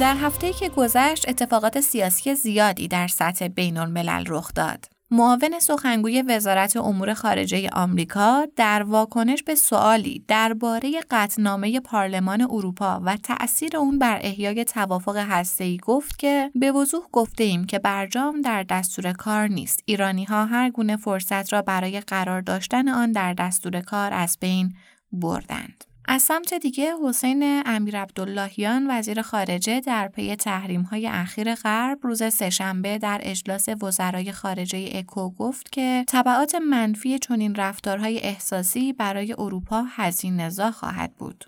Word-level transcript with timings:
در 0.00 0.16
هفته 0.16 0.52
که 0.52 0.68
گذشت 0.68 1.28
اتفاقات 1.28 1.80
سیاسی 1.80 2.34
زیادی 2.34 2.88
در 2.88 3.08
سطح 3.08 3.48
بین 3.48 3.78
الملل 3.78 4.24
رخ 4.28 4.54
داد. 4.54 4.84
معاون 5.10 5.58
سخنگوی 5.60 6.22
وزارت 6.22 6.76
امور 6.76 7.14
خارجه 7.14 7.68
آمریکا 7.72 8.46
در 8.56 8.82
واکنش 8.82 9.42
به 9.42 9.54
سوالی 9.54 10.24
درباره 10.28 10.92
قطعنامه 11.10 11.80
پارلمان 11.80 12.40
اروپا 12.40 13.00
و 13.04 13.16
تأثیر 13.16 13.76
اون 13.76 13.98
بر 13.98 14.18
احیای 14.22 14.64
توافق 14.64 15.16
هسته‌ای 15.16 15.78
گفت 15.82 16.18
که 16.18 16.50
به 16.54 16.72
وضوح 16.72 17.02
گفته 17.12 17.44
ایم 17.44 17.64
که 17.64 17.78
برجام 17.78 18.40
در 18.40 18.62
دستور 18.62 19.12
کار 19.12 19.48
نیست. 19.48 19.82
ایرانی 19.84 20.24
ها 20.24 20.46
هر 20.46 20.70
گونه 20.70 20.96
فرصت 20.96 21.52
را 21.52 21.62
برای 21.62 22.00
قرار 22.00 22.40
داشتن 22.40 22.88
آن 22.88 23.12
در 23.12 23.34
دستور 23.34 23.80
کار 23.80 24.12
از 24.14 24.38
بین 24.40 24.74
بردند. 25.12 25.85
از 26.08 26.22
سمت 26.22 26.54
دیگه 26.54 26.94
حسین 27.04 27.62
امیر 27.66 27.98
عبداللهیان 28.00 28.86
وزیر 28.90 29.22
خارجه 29.22 29.80
در 29.80 30.08
پی 30.08 30.36
تحریم 30.36 30.82
های 30.82 31.06
اخیر 31.06 31.54
غرب 31.54 31.98
روز 32.02 32.22
سهشنبه 32.22 32.98
در 32.98 33.20
اجلاس 33.22 33.68
وزرای 33.82 34.32
خارجه 34.32 34.90
اکو 34.94 35.30
گفت 35.30 35.72
که 35.72 36.04
تبعات 36.08 36.54
منفی 36.54 37.18
چنین 37.18 37.54
رفتارهای 37.54 38.18
احساسی 38.18 38.92
برای 38.92 39.32
اروپا 39.38 39.82
هزینه 39.82 40.46
نزا 40.46 40.70
خواهد 40.70 41.12
بود. 41.18 41.44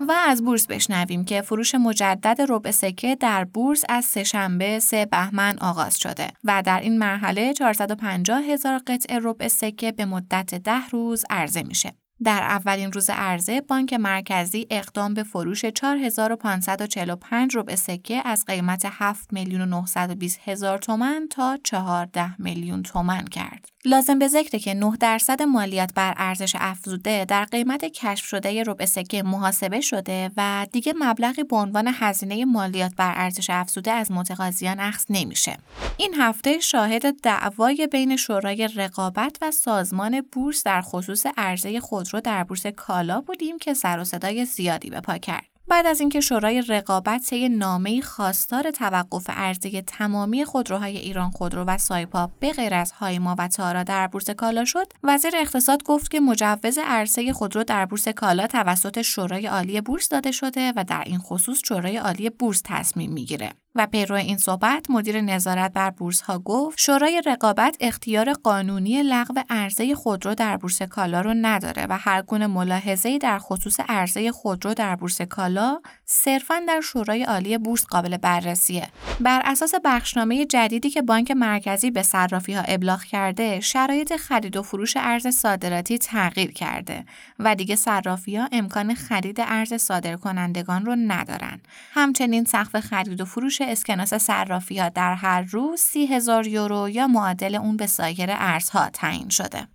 و 0.00 0.12
از 0.26 0.44
بورس 0.44 0.66
بشنویم 0.66 1.24
که 1.24 1.40
فروش 1.40 1.74
مجدد 1.74 2.36
ربع 2.48 2.70
سکه 2.70 3.16
در 3.16 3.44
بورس 3.44 3.84
از 3.88 4.04
سهشنبه 4.04 4.78
سه 4.78 5.06
بهمن 5.06 5.58
آغاز 5.58 5.98
شده 5.98 6.28
و 6.44 6.62
در 6.66 6.80
این 6.80 6.98
مرحله 6.98 7.52
450 7.52 8.42
هزار 8.42 8.80
قطعه 8.86 9.18
ربع 9.22 9.48
سکه 9.48 9.92
به 9.92 10.04
مدت 10.04 10.54
ده 10.54 10.88
روز 10.88 11.24
عرضه 11.30 11.62
میشه. 11.62 12.03
در 12.24 12.42
اولین 12.42 12.92
روز 12.92 13.10
عرضه 13.10 13.60
بانک 13.60 13.92
مرکزی 13.92 14.66
اقدام 14.70 15.14
به 15.14 15.22
فروش 15.22 15.64
4545 15.64 17.56
ربع 17.56 17.74
سکه 17.74 18.22
از 18.24 18.44
قیمت 18.44 18.82
7 18.84 19.32
میلیون 19.32 19.60
و 19.60 19.66
920 19.66 20.40
هزار 20.44 20.78
تومن 20.78 21.26
تا 21.30 21.58
14 21.64 22.42
میلیون 22.42 22.82
تومن 22.82 23.24
کرد. 23.24 23.68
لازم 23.84 24.18
به 24.18 24.28
ذکره 24.28 24.58
که 24.60 24.74
9 24.74 24.96
درصد 24.96 25.42
مالیات 25.42 25.94
بر 25.94 26.14
ارزش 26.16 26.56
افزوده 26.58 27.24
در 27.24 27.44
قیمت 27.44 27.84
کشف 27.84 28.26
شده 28.26 28.62
ربع 28.62 28.84
سکه 28.84 29.22
محاسبه 29.22 29.80
شده 29.80 30.30
و 30.36 30.66
دیگه 30.72 30.94
مبلغی 30.98 31.42
به 31.42 31.56
عنوان 31.56 31.90
هزینه 31.94 32.44
مالیات 32.44 32.92
بر 32.96 33.12
ارزش 33.16 33.50
افزوده 33.50 33.92
از 33.92 34.12
متقاضیان 34.12 34.80
اخذ 34.80 35.04
نمیشه. 35.10 35.56
این 35.96 36.14
هفته 36.14 36.60
شاهد 36.60 37.20
دعوای 37.20 37.88
بین 37.92 38.16
شورای 38.16 38.68
رقابت 38.76 39.38
و 39.42 39.50
سازمان 39.50 40.20
بورس 40.32 40.64
در 40.64 40.82
خصوص 40.82 41.26
عرضه 41.36 41.80
خودرو 42.14 42.32
در 42.32 42.44
بورس 42.44 42.66
کالا 42.66 43.20
بودیم 43.20 43.58
که 43.58 43.74
سر 43.74 43.98
و 43.98 44.04
صدای 44.04 44.44
زیادی 44.44 44.90
به 44.90 45.00
پا 45.00 45.18
کرد. 45.18 45.44
بعد 45.68 45.86
از 45.86 46.00
اینکه 46.00 46.20
شورای 46.20 46.62
رقابت 46.62 47.20
طی 47.20 47.48
نامه 47.48 48.00
خواستار 48.00 48.70
توقف 48.70 49.30
عرضه 49.30 49.82
تمامی 49.82 50.44
خودروهای 50.44 50.96
ایران 50.96 51.30
خودرو 51.30 51.64
و 51.64 51.78
سایپا 51.78 52.30
به 52.40 52.52
غیر 52.52 52.74
از 52.74 52.92
هایما 52.92 53.36
و 53.38 53.48
تارا 53.48 53.82
در 53.82 54.06
بورس 54.06 54.30
کالا 54.30 54.64
شد 54.64 54.92
وزیر 55.02 55.32
اقتصاد 55.36 55.82
گفت 55.82 56.10
که 56.10 56.20
مجوز 56.20 56.78
عرضه 56.84 57.32
خودرو 57.32 57.64
در 57.64 57.86
بورس 57.86 58.08
کالا 58.08 58.46
توسط 58.46 59.02
شورای 59.02 59.46
عالی 59.46 59.80
بورس 59.80 60.08
داده 60.08 60.32
شده 60.32 60.72
و 60.76 60.84
در 60.84 61.02
این 61.06 61.18
خصوص 61.18 61.60
شورای 61.64 61.96
عالی 61.96 62.30
بورس 62.30 62.62
تصمیم 62.64 63.12
می‌گیره 63.12 63.50
و 63.76 63.86
پیرو 63.86 64.16
این 64.16 64.36
صحبت 64.36 64.90
مدیر 64.90 65.20
نظارت 65.20 65.72
بر 65.72 65.90
بورس 65.90 66.20
ها 66.20 66.38
گفت 66.38 66.78
شورای 66.80 67.22
رقابت 67.26 67.76
اختیار 67.80 68.32
قانونی 68.32 69.02
لغو 69.02 69.34
عرضه 69.50 69.94
خودرو 69.94 70.34
در 70.34 70.56
بورس 70.56 70.82
کالا 70.82 71.20
رو 71.20 71.34
نداره 71.34 71.86
و 71.86 71.98
هر 71.98 72.22
گونه 72.22 72.46
ملاحظه‌ای 72.46 73.18
در 73.18 73.38
خصوص 73.38 73.80
عرضه 73.88 74.32
خودرو 74.32 74.74
در 74.74 74.96
بورس 74.96 75.22
کالا 75.22 75.80
صرفا 76.04 76.62
در 76.68 76.80
شورای 76.80 77.24
عالی 77.24 77.58
بورس 77.58 77.86
قابل 77.86 78.16
بررسیه. 78.16 78.88
بر 79.20 79.42
اساس 79.44 79.74
بخشنامه 79.84 80.46
جدیدی 80.46 80.90
که 80.90 81.02
بانک 81.02 81.30
مرکزی 81.30 81.90
به 81.90 82.02
صرافی 82.02 82.54
ها 82.54 82.62
ابلاغ 82.62 83.02
کرده 83.02 83.60
شرایط 83.60 84.16
خرید 84.16 84.56
و 84.56 84.62
فروش 84.62 84.96
ارز 84.96 85.26
صادراتی 85.26 85.98
تغییر 85.98 86.52
کرده 86.52 87.04
و 87.38 87.54
دیگه 87.54 87.76
صرافی 87.76 88.36
ها 88.36 88.48
امکان 88.52 88.94
خرید 88.94 89.40
ارز 89.40 89.74
صادر 89.74 90.16
کنندگان 90.16 90.86
رو 90.86 90.96
ندارن. 90.96 91.60
همچنین 91.92 92.44
سقف 92.44 92.80
خرید 92.80 93.20
و 93.20 93.24
فروش 93.24 93.63
اسکناس 93.68 94.14
صرافی 94.14 94.78
ها 94.78 94.88
در 94.88 95.14
هر 95.14 95.42
روز 95.42 95.80
سی 95.80 96.06
یورو 96.46 96.88
یا 96.88 97.06
معادل 97.06 97.54
اون 97.54 97.76
به 97.76 97.86
سایر 97.86 98.28
ارزها 98.30 98.90
تعیین 98.90 99.28
شده. 99.28 99.68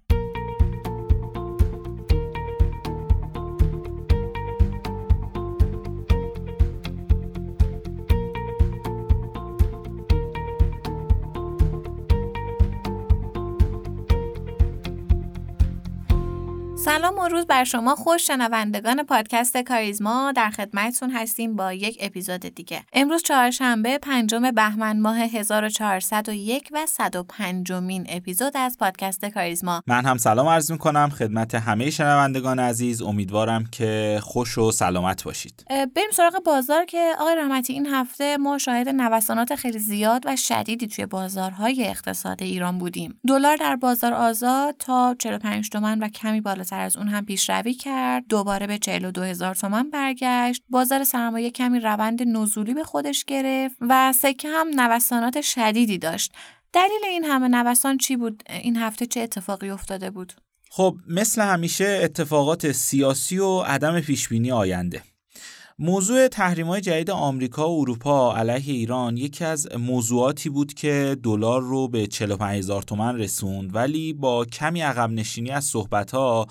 سلام 16.85 17.17
و 17.17 17.28
روز 17.28 17.45
بر 17.45 17.63
شما 17.63 17.95
خوش. 17.95 18.28
شنوندگان 18.28 19.03
پادکست 19.03 19.57
کاریزما 19.57 20.31
در 20.31 20.50
خدمتتون 20.50 21.12
هستیم 21.12 21.56
با 21.56 21.73
یک 21.73 21.97
اپیزود 22.01 22.40
دیگه. 22.40 22.84
امروز 22.94 23.23
چهارشنبه 23.23 23.97
پنجم 23.97 24.51
بهمن 24.51 25.00
ماه 25.00 25.17
1401 25.17 26.69
و 26.72 26.85
105 26.85 27.72
مین 27.72 28.06
اپیزود 28.09 28.57
از 28.57 28.78
پادکست 28.78 29.25
کاریزما. 29.25 29.84
من 29.88 30.06
هم 30.06 30.17
سلام 30.17 30.47
عرض 30.47 30.72
می‌کنم. 30.72 31.09
خدمت 31.09 31.56
همه 31.56 31.90
شنوندگان 31.90 32.59
عزیز. 32.59 33.01
امیدوارم 33.01 33.66
که 33.72 34.19
خوش 34.23 34.57
و 34.57 34.72
سلامت 34.72 35.23
باشید. 35.23 35.66
بریم 35.69 36.11
سراغ 36.13 36.44
بازار 36.46 36.85
که 36.85 37.11
آقای 37.19 37.35
رحمتی 37.35 37.73
این 37.73 37.85
هفته 37.85 38.38
ما 38.38 38.57
شاهد 38.57 38.90
نوسانات 38.90 39.56
خیلی 39.56 39.79
زیاد 39.79 40.23
و 40.25 40.35
شدیدی 40.35 40.88
توی 40.88 41.06
بازارهای 41.06 41.88
اقتصاد 41.88 42.44
ایران 42.44 42.78
بودیم. 42.78 43.19
دلار 43.28 43.57
در 43.57 43.75
بازار 43.75 44.13
آزاد 44.13 44.75
تا 44.79 45.16
45 45.19 45.69
تومن 45.69 46.00
و 46.00 46.07
کمی 46.07 46.41
بالاتر 46.41 46.69
از 46.75 46.97
اون 46.97 47.07
هم 47.07 47.25
پیشروی 47.25 47.74
کرد 47.74 48.24
دوباره 48.30 48.68
به 48.68 48.78
42 48.78 49.22
هزار 49.22 49.56
تومن 49.56 49.90
برگشت. 49.90 50.63
بازار 50.69 51.03
سرمایه 51.03 51.52
کمی 51.52 51.80
روند 51.80 52.28
نزولی 52.28 52.74
به 52.74 52.84
خودش 52.84 53.25
گرفت 53.25 53.75
و 53.81 54.13
سکه 54.13 54.47
هم 54.50 54.68
نوسانات 54.75 55.41
شدیدی 55.41 55.97
داشت. 55.97 56.34
دلیل 56.74 57.06
این 57.09 57.24
همه 57.24 57.47
نوسان 57.47 57.97
چی 57.97 58.16
بود؟ 58.16 58.44
این 58.50 58.78
هفته 58.78 59.06
چه 59.06 59.22
اتفاقی 59.22 59.69
افتاده 59.69 60.12
بود؟ 60.12 60.34
خب 60.72 60.96
مثل 61.08 61.41
همیشه 61.41 62.00
اتفاقات 62.03 62.72
سیاسی 62.72 63.38
و 63.38 63.59
عدم 63.59 64.02
پیشبینی 64.02 64.52
آینده. 64.52 65.03
موضوع 65.81 66.28
تحریم 66.28 66.67
های 66.67 66.81
جدید 66.81 67.12
آمریکا 67.12 67.69
و 67.69 67.79
اروپا 67.81 68.35
علیه 68.35 68.73
ایران 68.73 69.17
یکی 69.17 69.45
از 69.45 69.67
موضوعاتی 69.75 70.50
بود 70.50 70.73
که 70.73 71.17
دلار 71.23 71.62
رو 71.62 71.88
به 71.88 72.07
45 72.07 72.57
هزار 72.57 72.81
تومن 72.81 73.17
رسوند 73.17 73.75
ولی 73.75 74.13
با 74.13 74.45
کمی 74.45 74.81
عقب 74.81 75.09
نشینی 75.12 75.51
از 75.51 75.66
صحبت 75.66 76.12
ها 76.12 76.47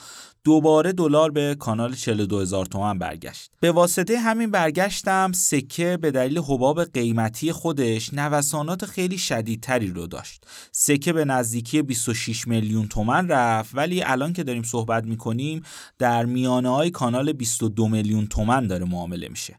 دوباره 0.48 0.92
دلار 0.92 1.30
به 1.30 1.56
کانال 1.58 1.94
42 1.94 2.40
هزار 2.40 2.66
تومن 2.66 2.98
برگشت. 2.98 3.50
به 3.60 3.72
واسطه 3.72 4.18
همین 4.18 4.50
برگشتم 4.50 5.32
سکه 5.32 5.98
به 6.02 6.10
دلیل 6.10 6.38
حباب 6.38 6.84
قیمتی 6.84 7.52
خودش 7.52 8.14
نوسانات 8.14 8.86
خیلی 8.86 9.18
شدیدتری 9.18 9.90
رو 9.90 10.06
داشت. 10.06 10.46
سکه 10.72 11.12
به 11.12 11.24
نزدیکی 11.24 11.82
26 11.82 12.48
میلیون 12.48 12.88
تومن 12.88 13.28
رفت 13.28 13.70
ولی 13.74 14.02
الان 14.02 14.32
که 14.32 14.44
داریم 14.44 14.62
صحبت 14.62 15.04
می‌کنیم 15.04 15.62
در 15.98 16.24
میانه 16.24 16.68
های 16.68 16.90
کانال 16.90 17.32
22 17.32 17.88
میلیون 17.88 18.26
تومن 18.26 18.66
داره 18.66 18.84
معامله 18.84 19.28
میشه. 19.28 19.58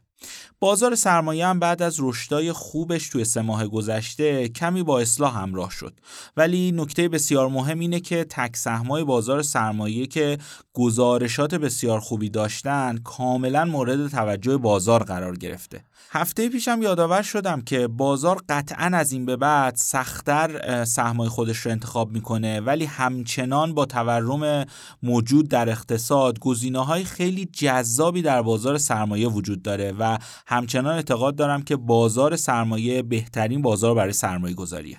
بازار 0.62 0.94
سرمایه 0.94 1.46
هم 1.46 1.58
بعد 1.58 1.82
از 1.82 1.96
رشدای 2.00 2.52
خوبش 2.52 3.08
توی 3.08 3.24
سه 3.24 3.42
ماه 3.42 3.66
گذشته 3.66 4.48
کمی 4.48 4.82
با 4.82 5.00
اصلاح 5.00 5.38
همراه 5.38 5.70
شد. 5.70 6.00
ولی 6.36 6.72
نکته 6.72 7.08
بسیار 7.08 7.48
مهم 7.48 7.78
اینه 7.78 8.00
که 8.00 8.24
تک 8.24 8.56
سهمای 8.56 9.04
بازار 9.04 9.42
سرمایه 9.42 10.06
که 10.06 10.38
گزارشات 10.72 11.54
بسیار 11.54 12.00
خوبی 12.00 12.28
داشتن 12.28 12.98
کاملا 13.04 13.64
مورد 13.64 14.08
توجه 14.08 14.56
بازار 14.56 15.02
قرار 15.02 15.36
گرفته. 15.36 15.84
هفته 16.12 16.48
پیشم 16.48 16.82
یادآور 16.82 17.22
شدم 17.22 17.60
که 17.60 17.86
بازار 17.86 18.42
قطعا 18.48 18.90
از 18.94 19.12
این 19.12 19.26
به 19.26 19.36
بعد 19.36 19.76
سختتر 19.76 20.84
سهمای 20.84 21.28
خودش 21.28 21.56
رو 21.58 21.70
انتخاب 21.70 22.12
می‌کنه 22.12 22.60
ولی 22.60 22.84
همچنان 22.84 23.74
با 23.74 23.86
تورم 23.86 24.66
موجود 25.02 25.48
در 25.48 25.68
اقتصاد 25.68 26.38
گزینه 26.38 26.84
های 26.84 27.04
خیلی 27.04 27.44
جذابی 27.44 28.22
در 28.22 28.42
بازار 28.42 28.78
سرمایه 28.78 29.28
وجود 29.28 29.62
داره 29.62 29.94
و 29.98 30.18
همچنان 30.50 30.94
اعتقاد 30.94 31.36
دارم 31.36 31.62
که 31.62 31.76
بازار 31.76 32.36
سرمایه 32.36 33.02
بهترین 33.02 33.62
بازار 33.62 33.94
برای 33.94 34.12
سرمایه 34.12 34.54
گذاریه 34.54 34.98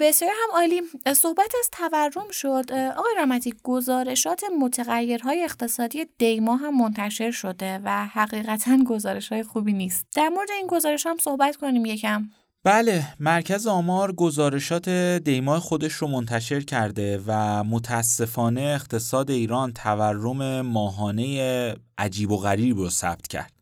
بسیار 0.00 0.30
هم 0.30 0.60
عالی. 0.60 0.82
صحبت 1.16 1.52
از 1.58 1.70
تورم 1.72 2.30
شد. 2.30 2.72
آقای 2.72 3.14
رحمتی 3.18 3.54
گزارشات 3.62 4.42
متغیرهای 4.60 5.44
اقتصادی 5.44 6.06
دیما 6.18 6.56
هم 6.56 6.78
منتشر 6.78 7.30
شده 7.30 7.80
و 7.84 8.06
حقیقتا 8.06 8.78
گزارش 8.86 9.32
های 9.32 9.42
خوبی 9.42 9.72
نیست. 9.72 10.06
در 10.14 10.28
مورد 10.28 10.50
این 10.50 10.66
گزارش 10.66 11.06
هم 11.06 11.16
صحبت 11.20 11.56
کنیم 11.56 11.86
یکم. 11.86 12.30
بله 12.64 13.04
مرکز 13.20 13.66
آمار 13.66 14.12
گزارشات 14.12 14.88
دیما 15.24 15.60
خودش 15.60 15.92
رو 15.92 16.08
منتشر 16.08 16.60
کرده 16.60 17.20
و 17.26 17.64
متاسفانه 17.64 18.60
اقتصاد 18.60 19.30
ایران 19.30 19.72
تورم 19.72 20.60
ماهانه 20.60 21.74
عجیب 21.98 22.30
و 22.30 22.36
غریب 22.36 22.76
رو 22.76 22.90
ثبت 22.90 23.26
کرد. 23.26 23.57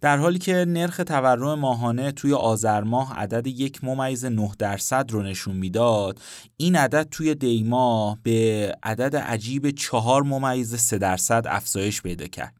در 0.00 0.16
حالی 0.16 0.38
که 0.38 0.64
نرخ 0.68 0.96
تورم 1.06 1.58
ماهانه 1.58 2.12
توی 2.12 2.34
آذر 2.34 2.82
ماه 2.82 3.14
عدد 3.14 3.46
یک 3.46 3.84
ممیز 3.84 4.24
9 4.24 4.50
درصد 4.58 5.10
رو 5.10 5.22
نشون 5.22 5.56
می‌داد 5.56 6.20
این 6.56 6.76
عدد 6.76 7.08
توی 7.10 7.34
دیما 7.34 8.18
به 8.22 8.72
عدد 8.82 9.16
عجیب 9.16 9.70
4 9.70 10.22
ممیز 10.22 10.74
3 10.74 10.98
درصد 10.98 11.44
افزایش 11.48 12.02
پیدا 12.02 12.26
کرد. 12.26 12.54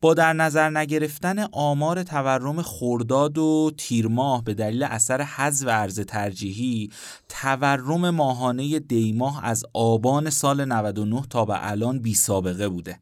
با 0.00 0.14
در 0.14 0.32
نظر 0.32 0.70
نگرفتن 0.70 1.38
آمار 1.52 2.02
تورم 2.02 2.62
خورداد 2.62 3.38
و 3.38 3.70
تیر 3.76 4.08
ماه 4.08 4.44
به 4.44 4.54
دلیل 4.54 4.82
اثر 4.82 5.22
حذف 5.22 5.68
ارز 5.68 6.00
ترجیحی 6.00 6.90
تورم 7.28 8.10
ماهانه 8.10 8.78
دیماه 8.78 9.44
از 9.44 9.64
آبان 9.72 10.30
سال 10.30 10.64
99 10.64 11.22
تا 11.30 11.44
به 11.44 11.70
الان 11.70 11.98
بی 11.98 12.14
سابقه 12.14 12.68
بوده. 12.68 13.00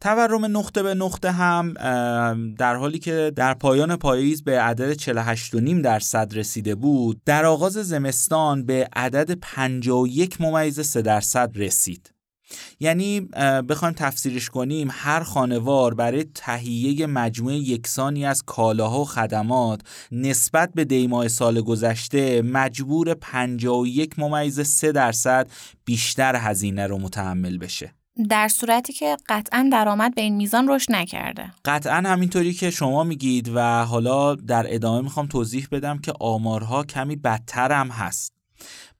تورم 0.00 0.56
نقطه 0.56 0.82
به 0.82 0.94
نقطه 0.94 1.30
هم 1.30 1.74
در 2.58 2.74
حالی 2.74 2.98
که 2.98 3.32
در 3.36 3.54
پایان 3.54 3.96
پاییز 3.96 4.44
به 4.44 4.60
عدد 4.60 4.92
48.5 4.98 5.82
درصد 5.84 6.32
رسیده 6.34 6.74
بود 6.74 7.20
در 7.24 7.44
آغاز 7.44 7.72
زمستان 7.72 8.66
به 8.66 8.88
عدد 8.96 9.38
51 9.40 10.40
ممیز 10.40 10.80
3 10.80 11.02
درصد 11.02 11.50
رسید. 11.54 12.12
یعنی 12.80 13.20
بخوایم 13.68 13.94
تفسیرش 13.94 14.50
کنیم 14.50 14.88
هر 14.90 15.22
خانوار 15.22 15.94
برای 15.94 16.24
تهیه 16.34 17.06
مجموعه 17.06 17.56
یکسانی 17.56 18.26
از 18.26 18.42
کالاها 18.42 19.00
و 19.00 19.04
خدمات 19.04 19.80
نسبت 20.12 20.70
به 20.74 20.84
دیماه 20.84 21.28
سال 21.28 21.60
گذشته 21.60 22.42
مجبور 22.42 23.14
51 23.14 24.18
ممیز 24.18 24.60
3 24.60 24.92
درصد 24.92 25.50
بیشتر 25.84 26.36
هزینه 26.36 26.86
رو 26.86 26.98
متحمل 26.98 27.58
بشه. 27.58 27.95
در 28.28 28.48
صورتی 28.48 28.92
که 28.92 29.16
قطعا 29.28 29.68
درآمد 29.72 30.14
به 30.14 30.22
این 30.22 30.36
میزان 30.36 30.68
رشد 30.68 30.92
نکرده. 30.92 31.52
قطعا 31.64 31.96
همینطوری 31.96 32.52
که 32.52 32.70
شما 32.70 33.04
میگید 33.04 33.50
و 33.54 33.84
حالا 33.84 34.34
در 34.34 34.66
ادامه 34.68 35.00
می‌خوام 35.00 35.26
توضیح 35.26 35.68
بدم 35.72 35.98
که 35.98 36.12
آمارها 36.20 36.84
کمی 36.84 37.16
بدتر 37.16 37.72
هم 37.72 37.88
هست. 37.88 38.32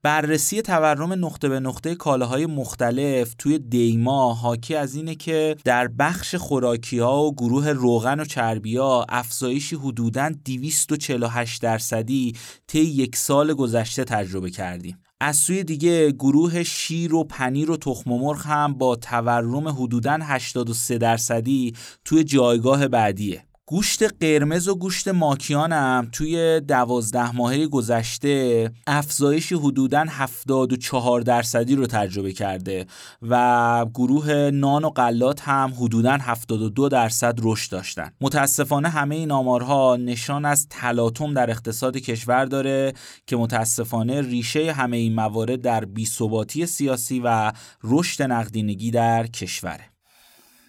بررسی 0.03 0.63
تورم 0.63 1.13
نقطه 1.13 1.49
به 1.49 1.61
نقطه 1.61 1.95
کالاهای 1.95 2.47
مختلف 2.47 3.35
توی 3.39 3.59
دیما 3.59 4.35
حاکی 4.35 4.75
از 4.75 4.95
اینه 4.95 5.15
که 5.15 5.57
در 5.65 5.89
بخش 5.89 6.35
خوراکی 6.35 6.99
ها 6.99 7.23
و 7.23 7.35
گروه 7.35 7.69
روغن 7.69 8.21
و 8.21 8.25
چربی 8.25 8.79
افزایشی 9.09 9.77
حدوداً 9.77 10.31
248 10.45 11.63
درصدی 11.63 12.33
طی 12.67 12.81
یک 12.81 13.17
سال 13.17 13.55
گذشته 13.55 14.05
تجربه 14.05 14.51
کردیم. 14.51 14.99
از 15.21 15.37
سوی 15.37 15.65
دیگه 15.65 16.13
گروه 16.13 16.63
شیر 16.63 17.15
و 17.15 17.25
پنیر 17.25 17.71
و 17.71 17.77
تخم 17.77 18.11
مرغ 18.11 18.47
هم 18.47 18.75
با 18.75 18.97
تورم 18.97 19.69
حدوداً 19.69 20.19
83 20.23 20.99
درصدی 20.99 21.75
توی 22.05 22.25
جایگاه 22.25 22.89
بعدیه. 22.89 23.46
گوشت 23.69 24.03
قرمز 24.21 24.69
و 24.69 24.75
گوشت 24.75 25.09
ماکیان 25.09 25.73
هم 25.73 26.09
توی 26.13 26.61
دوازده 26.61 27.37
ماهه 27.37 27.67
گذشته 27.67 28.71
افزایش 28.87 29.53
حدوداً 29.53 30.05
74 30.09 31.21
درصدی 31.21 31.75
رو 31.75 31.87
تجربه 31.87 32.33
کرده 32.33 32.87
و 33.23 33.87
گروه 33.95 34.51
نان 34.53 34.85
و 34.85 34.91
غلات 34.91 35.41
هم 35.41 35.73
حدوداً 35.81 36.13
72 36.13 36.89
درصد 36.89 37.39
رشد 37.43 37.73
داشتن. 37.73 38.11
متاسفانه 38.21 38.89
همه 38.89 39.15
این 39.15 39.31
آمارها 39.31 39.97
نشان 39.97 40.45
از 40.45 40.69
تلاطم 40.69 41.35
در 41.35 41.51
اقتصاد 41.51 41.97
کشور 41.97 42.45
داره 42.45 42.93
که 43.27 43.37
متاسفانه 43.37 44.21
ریشه 44.21 44.73
همه 44.73 44.97
این 44.97 45.15
موارد 45.15 45.61
در 45.61 45.85
بیثباتی 45.85 46.67
سیاسی 46.67 47.21
و 47.25 47.53
رشد 47.85 48.23
نقدینگی 48.23 48.91
در 48.91 49.27
کشوره. 49.27 49.96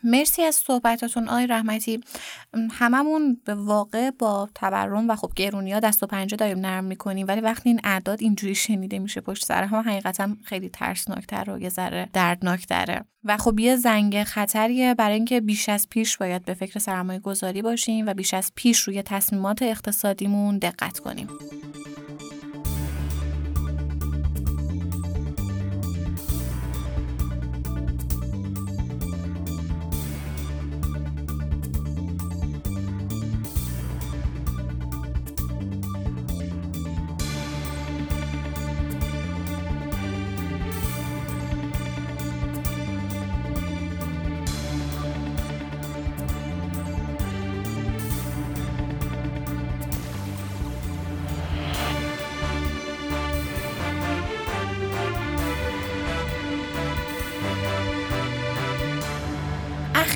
مرسی 0.03 0.43
از 0.43 0.55
صحبتاتون 0.55 1.29
آی 1.29 1.47
رحمتی. 1.47 2.03
هممون 2.71 3.41
به 3.45 3.55
واقع 3.55 4.11
با 4.11 4.49
تورم 4.55 5.09
و 5.09 5.15
خب 5.15 5.31
گرونی 5.35 5.73
ها 5.73 5.79
دست 5.79 6.03
و 6.03 6.07
پنجه 6.07 6.37
داریم 6.37 6.59
نرم 6.59 6.83
می‌کنیم 6.83 7.27
ولی 7.27 7.41
وقتی 7.41 7.69
این 7.69 7.79
اعداد 7.83 8.21
اینجوری 8.21 8.55
شنیده 8.55 8.99
میشه 8.99 9.21
پشت 9.21 9.45
سر 9.45 9.63
هم 9.63 9.79
حقیقتا 9.79 10.29
خیلی 10.43 10.69
ترسناکتر 10.69 11.49
و 11.49 11.59
یه 11.59 11.69
ذره 11.69 12.09
دردناک 12.13 12.67
داره 12.67 13.05
و 13.23 13.37
خب 13.37 13.59
یه 13.59 13.75
زنگ 13.75 14.23
خطریه 14.23 14.93
برای 14.93 15.15
اینکه 15.15 15.41
بیش 15.41 15.69
از 15.69 15.89
پیش 15.89 16.17
باید 16.17 16.45
به 16.45 16.53
فکر 16.53 16.79
سرمایه 16.79 17.19
گذاری 17.19 17.61
باشیم 17.61 18.05
و 18.05 18.13
بیش 18.13 18.33
از 18.33 18.51
پیش 18.55 18.79
روی 18.79 19.01
تصمیمات 19.01 19.61
اقتصادیمون 19.61 20.57
دقت 20.57 20.99
کنیم. 20.99 21.27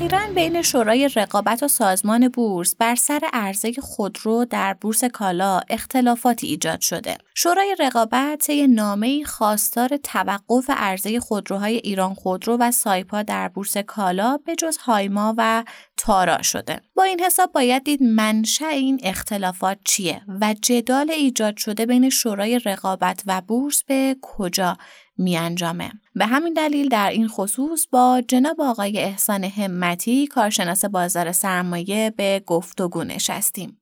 اخیرا 0.01 0.33
بین 0.35 0.61
شورای 0.61 1.09
رقابت 1.15 1.63
و 1.63 1.67
سازمان 1.67 2.27
بورس 2.27 2.75
بر 2.75 2.95
سر 2.95 3.19
عرضه 3.33 3.73
خودرو 3.81 4.45
در 4.45 4.73
بورس 4.73 5.03
کالا 5.03 5.61
اختلافاتی 5.69 6.47
ایجاد 6.47 6.81
شده. 6.81 7.17
شورای 7.35 7.75
رقابت 7.79 8.39
طی 8.39 8.67
نامه 8.67 9.23
خواستار 9.23 9.97
توقف 9.97 10.69
عرضه 10.69 11.19
خودروهای 11.19 11.75
ایران 11.75 12.13
خودرو 12.13 12.57
و 12.59 12.71
سایپا 12.71 13.23
در 13.23 13.47
بورس 13.47 13.77
کالا 13.77 14.39
به 14.45 14.55
جز 14.55 14.77
هایما 14.77 15.35
و 15.37 15.63
تارا 15.97 16.41
شده. 16.41 16.81
با 16.95 17.03
این 17.03 17.19
حساب 17.19 17.51
باید 17.51 17.83
دید 17.83 18.03
منشأ 18.03 18.67
این 18.67 18.99
اختلافات 19.03 19.77
چیه 19.85 20.21
و 20.41 20.55
جدال 20.61 21.11
ایجاد 21.11 21.57
شده 21.57 21.85
بین 21.85 22.09
شورای 22.09 22.59
رقابت 22.59 23.23
و 23.25 23.41
بورس 23.41 23.83
به 23.83 24.15
کجا 24.21 24.77
می 25.21 25.37
انجامه. 25.37 25.91
به 26.15 26.25
همین 26.25 26.53
دلیل 26.53 26.89
در 26.89 27.09
این 27.09 27.27
خصوص 27.27 27.87
با 27.91 28.21
جناب 28.27 28.61
آقای 28.61 28.97
احسان 28.97 29.43
همتی 29.43 30.27
کارشناس 30.27 30.85
بازار 30.85 31.31
سرمایه 31.31 32.13
به 32.17 32.43
گفتگو 32.45 33.03
نشستیم. 33.03 33.77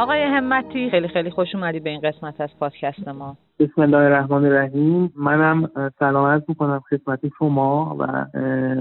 آقای 0.00 0.22
همتی 0.22 0.90
خیلی 0.90 1.08
خیلی 1.08 1.30
خوش 1.30 1.54
اومدی 1.54 1.80
به 1.80 1.90
این 1.90 2.00
قسمت 2.00 2.40
از 2.40 2.58
پادکست 2.60 3.08
ما. 3.08 3.36
بسم 3.58 3.82
الله 3.82 3.96
الرحمن 3.96 4.44
الرحیم. 4.44 5.12
منم 5.16 5.70
سلام 5.98 6.26
عرض 6.26 6.42
می‌کنم 6.48 6.82
خدمت 6.90 7.20
شما 7.38 7.96
و 7.98 8.26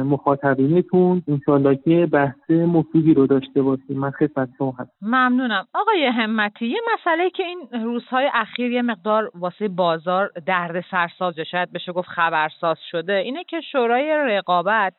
مخاطبینتون. 0.03 1.23
انشالله 1.27 1.75
که 1.75 2.05
بحث 2.05 2.49
مفیدی 2.49 3.13
رو 3.13 3.27
داشته 3.27 3.61
باشیم. 3.61 3.99
من 3.99 4.11
خدمت 4.11 4.49
شما 4.57 4.71
هستم. 4.71 4.91
ممنونم. 5.01 5.65
آقای 5.73 6.05
همتی 6.05 6.67
یه 6.67 6.79
مسئله 6.93 7.29
که 7.29 7.43
این 7.43 7.83
روزهای 7.83 8.29
اخیر 8.33 8.71
یه 8.71 8.81
مقدار 8.81 9.31
واسه 9.35 9.67
بازار 9.67 10.31
درد 10.45 10.85
سرساز 10.91 11.39
شاید 11.39 11.71
بشه 11.73 11.91
گفت 11.91 12.09
خبرساز 12.09 12.77
شده 12.91 13.13
اینه 13.13 13.43
که 13.43 13.61
شورای 13.61 14.17
رقابت 14.27 14.93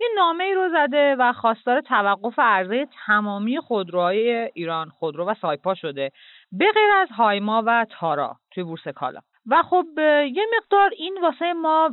یه 0.00 0.08
نامه 0.16 0.44
ای 0.44 0.54
رو 0.54 0.68
زده 0.68 1.16
و 1.18 1.32
خواستار 1.32 1.80
توقف 1.80 2.38
عرضه 2.38 2.88
تمامی 3.06 3.60
خودروهای 3.60 4.50
ایران 4.54 4.88
خودرو 4.88 5.24
و 5.24 5.34
سایپا 5.34 5.74
شده 5.74 6.12
به 6.52 6.64
غیر 6.74 6.90
از 6.96 7.08
هایما 7.10 7.62
و 7.66 7.86
تارا 7.90 8.36
توی 8.50 8.64
بورس 8.64 8.88
کالا. 8.88 9.20
و 9.46 9.62
خب 9.62 9.86
یه 10.32 10.46
مقدار 10.56 10.90
این 10.96 11.18
واسه 11.22 11.52
ما 11.52 11.90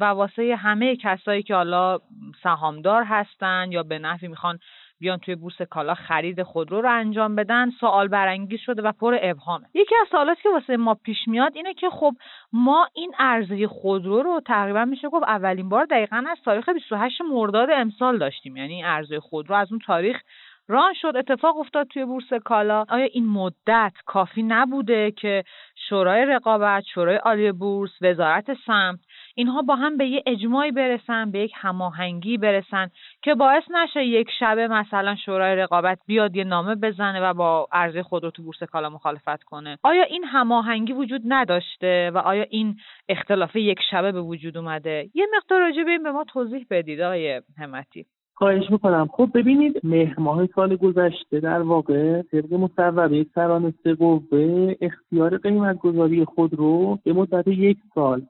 و 0.00 0.04
واسه 0.04 0.56
همه 0.56 0.96
کسایی 0.96 1.42
که 1.42 1.54
حالا 1.54 1.98
سهامدار 2.42 3.04
هستن 3.04 3.72
یا 3.72 3.82
به 3.82 3.98
نحوی 3.98 4.28
می‌خوان 4.28 4.58
بیان 5.00 5.18
توی 5.18 5.34
بورس 5.34 5.62
کالا 5.62 5.94
خرید 5.94 6.42
خودرو 6.42 6.80
رو 6.80 6.90
انجام 6.90 7.34
بدن 7.34 7.70
سوال 7.70 8.08
برانگیز 8.08 8.60
شده 8.60 8.82
و 8.82 8.92
پر 8.92 9.18
ابهامه 9.22 9.66
یکی 9.74 9.94
از 10.00 10.08
سوالاتی 10.10 10.42
که 10.42 10.48
واسه 10.48 10.76
ما 10.76 10.94
پیش 10.94 11.18
میاد 11.26 11.56
اینه 11.56 11.74
که 11.74 11.90
خب 11.90 12.12
ما 12.52 12.88
این 12.94 13.12
عرضه 13.18 13.66
خودرو 13.66 14.22
رو 14.22 14.40
تقریبا 14.46 14.84
میشه 14.84 15.08
گفت 15.08 15.24
اولین 15.24 15.68
بار 15.68 15.84
دقیقا 15.84 16.24
از 16.30 16.38
تاریخ 16.44 16.68
28 16.68 17.20
مرداد 17.20 17.68
امسال 17.70 18.18
داشتیم. 18.18 18.56
یعنی 18.56 18.82
عرضه 18.82 19.20
خودرو 19.20 19.54
از 19.54 19.72
اون 19.72 19.80
تاریخ 19.86 20.22
ران 20.68 20.94
شد 20.94 21.12
اتفاق 21.16 21.58
افتاد 21.58 21.86
توی 21.86 22.04
بورس 22.04 22.32
کالا. 22.44 22.84
آیا 22.88 23.04
این 23.04 23.26
مدت 23.26 23.92
کافی 24.06 24.42
نبوده 24.42 25.10
که 25.10 25.44
شورای 25.88 26.24
رقابت 26.24 26.84
شورای 26.94 27.16
عالی 27.16 27.52
بورس 27.52 27.90
وزارت 28.02 28.46
سمت 28.66 29.00
اینها 29.38 29.62
با 29.62 29.76
هم 29.76 29.96
به 29.96 30.06
یه 30.06 30.22
اجماعی 30.26 30.70
برسن 30.70 31.30
به 31.30 31.38
یک 31.38 31.52
هماهنگی 31.54 32.38
برسن 32.38 32.90
که 33.22 33.34
باعث 33.34 33.62
نشه 33.70 34.04
یک 34.04 34.28
شبه 34.38 34.68
مثلا 34.68 35.16
شورای 35.24 35.56
رقابت 35.56 35.98
بیاد 36.06 36.36
یه 36.36 36.44
نامه 36.44 36.74
بزنه 36.74 37.20
و 37.20 37.34
با 37.34 37.68
عرضه 37.72 38.02
خود 38.02 38.24
رو 38.24 38.30
تو 38.30 38.42
بورس 38.42 38.62
کالا 38.62 38.90
مخالفت 38.90 39.42
کنه. 39.42 39.78
آیا 39.82 40.02
این 40.02 40.24
هماهنگی 40.24 40.92
وجود 40.92 41.22
نداشته 41.24 42.10
و 42.14 42.18
آیا 42.18 42.46
این 42.50 42.76
اختلاف 43.08 43.56
یک 43.56 43.78
شبه 43.90 44.12
به 44.12 44.20
وجود 44.20 44.56
اومده؟ 44.56 45.10
یه 45.14 45.26
مقدار 45.36 45.60
راجع 45.60 45.82
به 45.82 45.90
این 45.90 46.02
به 46.02 46.12
ما 46.12 46.24
توضیح 46.24 46.66
بدید 46.70 47.00
آقای 47.00 47.42
همتی. 47.58 48.06
خواهش 48.34 48.70
می‌کنم. 48.70 49.08
خب 49.12 49.30
ببینید 49.34 49.80
مهر 49.84 50.20
ماه 50.20 50.46
سال 50.46 50.76
گذشته 50.76 51.40
در 51.40 51.62
واقع 51.62 52.22
طبق 52.22 52.52
مصوبه 52.52 53.26
سران 53.34 53.74
سه 53.84 53.94
قوه 53.94 54.74
اختیار 54.80 55.38
قیمت 55.38 55.78
گذاری 55.78 56.24
خود 56.24 56.54
رو 56.54 56.98
به 57.04 57.12
مدت 57.12 57.48
یک 57.48 57.78
سال 57.94 58.22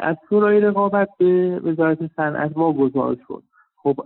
از 0.00 0.16
شورای 0.28 0.60
رقابت 0.60 1.08
به 1.18 1.60
وزارت 1.64 1.98
صنعت 2.16 2.52
واگذار 2.54 3.16
شد. 3.28 3.42
خب 3.76 3.96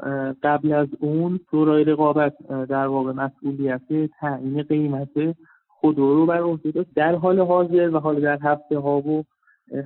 قبل 0.43 0.73
از 0.73 0.89
اون 1.01 1.41
شورای 1.51 1.85
رقابت 1.85 2.35
در 2.69 2.87
واقع 2.87 3.13
مسئولیت 3.13 4.11
تعیین 4.21 4.63
قیمت 4.63 5.37
خودرو 5.69 6.15
رو 6.15 6.27
بر 6.27 6.41
عهده 6.41 6.71
داشت. 6.71 6.89
در 6.95 7.15
حال 7.15 7.41
حاضر 7.41 7.91
و 7.91 7.99
حال 7.99 8.21
در 8.21 8.39
هفته 8.43 8.79
ها 8.79 8.99
و 8.99 9.25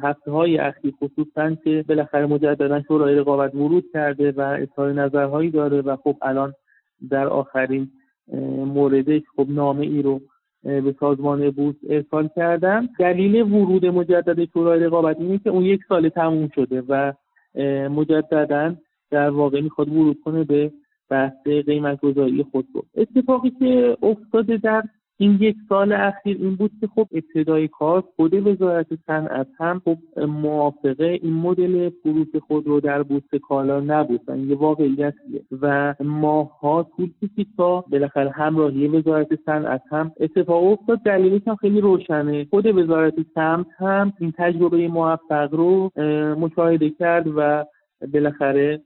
هفته 0.02 0.30
های 0.30 0.58
اخیر 0.58 0.94
خصوصا 1.02 1.54
که 1.54 1.84
بالاخره 1.88 2.26
مجددا 2.26 2.82
شورای 2.82 3.14
رقابت 3.14 3.54
ورود 3.54 3.84
کرده 3.92 4.32
و 4.32 4.40
اظهار 4.40 4.92
نظرهایی 4.92 5.50
داره 5.50 5.80
و 5.80 5.96
خب 5.96 6.16
الان 6.22 6.54
در 7.10 7.26
آخرین 7.26 7.90
موردش 8.66 9.22
خب 9.36 9.46
نامه 9.48 9.86
ای 9.86 10.02
رو 10.02 10.20
به 10.64 10.94
سازمان 11.00 11.50
بورس 11.50 11.76
ارسال 11.88 12.28
کردن 12.36 12.88
دلیل 12.98 13.42
ورود 13.42 13.86
مجدد 13.86 14.44
شورای 14.52 14.80
رقابت 14.80 15.20
اینه 15.20 15.38
که 15.38 15.50
اون 15.50 15.64
یک 15.64 15.80
سال 15.88 16.08
تموم 16.08 16.48
شده 16.54 16.82
و 16.88 17.12
مجددا 17.88 18.74
در 19.10 19.30
واقع 19.30 19.60
می‌خواد 19.60 19.88
ورود 19.88 20.20
کنه 20.24 20.44
به 20.44 20.72
بحث 21.10 21.46
قیمت 21.66 22.00
گذاری 22.00 22.42
خود 22.52 22.66
رو 22.74 22.84
اتفاقی 22.96 23.50
که 23.50 23.96
افتاده 24.02 24.56
در 24.56 24.82
این 25.24 25.38
یک 25.40 25.56
سال 25.68 25.92
اخیر 25.92 26.36
این 26.40 26.56
بود 26.56 26.70
که 26.80 26.86
خب 26.86 27.08
ابتدای 27.12 27.68
کار 27.68 28.04
خود 28.16 28.34
وزارت 28.34 28.86
صنعت 29.06 29.46
هم 29.58 29.82
خب 29.84 30.20
موافقه 30.20 31.18
این 31.22 31.32
مدل 31.32 31.90
فروش 32.02 32.36
خود 32.46 32.66
رو 32.66 32.80
در 32.80 33.02
بورس 33.02 33.34
کالا 33.48 33.80
نبود. 33.80 34.30
این 34.30 34.50
یه 34.50 34.56
واقعیتیه. 34.56 35.42
و 35.62 35.94
ماها 36.00 36.86
طول 36.96 37.10
کشید 37.22 37.48
تا 37.56 37.80
بالاخره 37.80 38.30
همراهی 38.30 38.88
وزارت 38.88 39.28
صنعت 39.46 39.82
هم 39.90 40.12
اتفاق 40.20 40.64
افتاد. 40.64 40.98
دلیلش 41.04 41.48
هم 41.48 41.56
خیلی 41.56 41.80
روشنه. 41.80 42.46
خود 42.50 42.66
وزارت 42.66 43.14
سمت 43.34 43.66
هم 43.78 44.12
این 44.20 44.32
تجربه 44.38 44.88
موفق 44.88 45.54
رو 45.54 45.90
مشاهده 46.38 46.90
کرد 46.90 47.26
و 47.36 47.64
بالاخره 48.12 48.80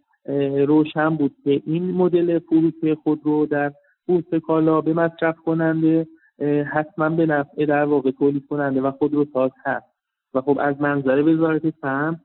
روشن 0.67 1.17
بود 1.17 1.33
که 1.45 1.63
این 1.67 1.91
مدل 1.91 2.39
فروش 2.39 2.99
خود 3.05 3.21
رو 3.25 3.47
در 3.47 3.73
بورس 4.07 4.35
کالا 4.47 4.81
به 4.81 4.93
مصرف 4.93 5.37
کننده 5.37 6.07
حتما 6.73 7.09
به 7.09 7.27
نفع 7.27 7.65
در 7.65 7.85
واقع 7.85 8.11
تولید 8.11 8.47
کننده 8.47 8.81
و 8.81 8.91
خودروساز 8.91 9.51
هست. 9.65 9.87
و 10.35 10.41
خب 10.41 10.59
از 10.61 10.81
منظر 10.81 11.23
وزارت 11.23 11.63
سم 11.81 12.21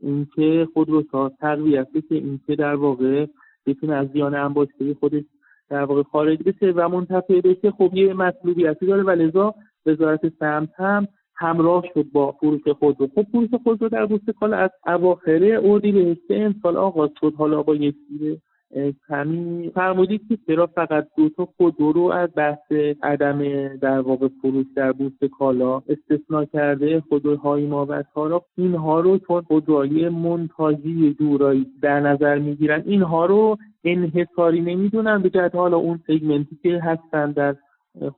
اینکه 0.00 0.68
خودروساز 0.74 1.32
تقویته 1.40 2.00
که 2.00 2.14
اینکه 2.14 2.56
در 2.56 2.74
واقع 2.74 3.26
بتونه 3.66 3.94
از 3.94 4.08
زیان 4.08 4.34
انباشته 4.34 4.94
خودش 4.94 5.24
در 5.68 5.84
واقع 5.84 6.02
خارج 6.02 6.38
بشه 6.42 6.72
و 6.76 6.88
منتفع 6.88 7.40
بشه 7.40 7.70
خب 7.70 7.90
یه 7.94 8.14
مطلوبیتی 8.14 8.86
داره. 8.86 9.02
و 9.02 9.10
لذا 9.10 9.54
وزارت 9.86 10.28
سمت 10.40 10.70
هم 10.76 11.08
همراه 11.34 11.84
شد 11.94 12.06
با 12.12 12.32
فروش 12.32 12.68
خودرو 12.78 13.08
خب 13.14 13.22
فروش 13.32 13.48
خودرو 13.64 13.88
در 13.88 14.06
بورس 14.06 14.28
کالا 14.40 14.56
از 14.56 14.70
اواخر 14.86 15.60
اردیبهشت 15.64 16.30
امسال 16.30 16.76
آغاز 16.76 17.10
شد. 17.20 17.34
حالا 17.38 17.62
با 17.62 17.74
یک 17.74 17.96
کمی 19.08 19.70
فرمودید 19.74 20.20
که 20.28 20.38
چرا 20.46 20.66
فقط 20.66 21.08
دو 21.16 21.28
تا 21.28 21.48
خودرو 21.56 21.92
رو 21.92 22.02
از 22.02 22.28
بحث 22.36 22.72
عدم 23.02 23.68
در 23.76 24.00
واقع 24.00 24.28
فروش 24.42 24.66
در 24.76 24.92
بورس 24.92 25.24
کالا 25.38 25.82
استثنا 25.88 26.44
کرده 26.44 27.00
خودروهای 27.08 27.66
ما 27.66 27.86
و 27.86 28.02
تارا 28.14 28.42
اینها 28.56 29.00
رو 29.00 29.18
چون 29.18 29.42
خودروهای 29.42 30.08
منتاجی 30.08 31.16
جورایی 31.18 31.66
در 31.82 32.00
نظر 32.00 32.38
می‌گیرن 32.38 32.82
اینها 32.86 33.26
رو 33.26 33.56
انحصاری 33.84 34.60
نمی‌دونن 34.60 35.22
به 35.22 35.30
جهت 35.30 35.54
حالا 35.54 35.76
اون 35.76 36.00
سگمنتی 36.06 36.58
که 36.62 36.80
هستن 36.82 37.32
در 37.32 37.56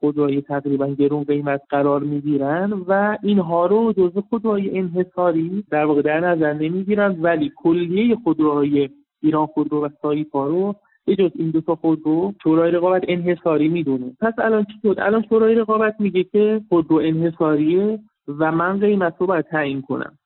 خودروهای 0.00 0.42
تقریبا 0.42 0.87
گرون 0.87 1.25
قیمت 1.25 1.61
قرار 1.69 2.00
می‌گیرن 2.00 2.73
و 2.73 3.19
اینها 3.23 3.66
رو 3.66 3.92
جزء 3.92 4.21
خودروهای 4.21 4.78
انحصاری 4.78 5.64
در 5.71 5.85
واقع 5.85 6.02
در 6.02 6.21
نظر 6.21 6.52
نمی‌گیرن 6.52 7.16
ولی 7.23 7.52
کلیه 7.57 8.16
خودروهای 8.25 8.88
ایران 9.23 9.47
خودرو 9.47 9.85
و 9.85 9.89
سایپا 10.03 10.47
رو 10.47 10.75
به 11.05 11.17
جز 11.17 11.31
این 11.35 11.50
دو 11.50 11.61
تا 11.61 11.75
خودرو 11.75 12.35
شورای 12.43 12.71
رقابت 12.71 13.05
انحصاری 13.09 13.69
می‌دونه. 13.69 14.17
پس 14.21 14.35
الان 14.39 14.65
چی 14.65 14.73
شد؟ 14.83 14.97
الان 14.99 15.25
شورای 15.29 15.55
رقابت 15.55 15.95
میگه 15.99 16.25
که 16.25 16.61
خودرو 16.69 16.97
انحصاریه 16.97 17.99
و 18.39 18.53
من 18.53 18.81
قیمت 18.81 19.15
رو 19.19 19.27
باید 19.27 19.45
تعیین 19.45 19.83
کنم. 19.83 20.19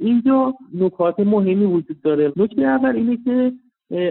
اینجا 0.00 0.54
نکات 0.74 1.20
مهمی 1.20 1.64
وجود 1.64 2.00
داره. 2.02 2.32
نکته 2.36 2.62
اول 2.62 2.96
اینه 2.96 3.18
که 3.24 3.52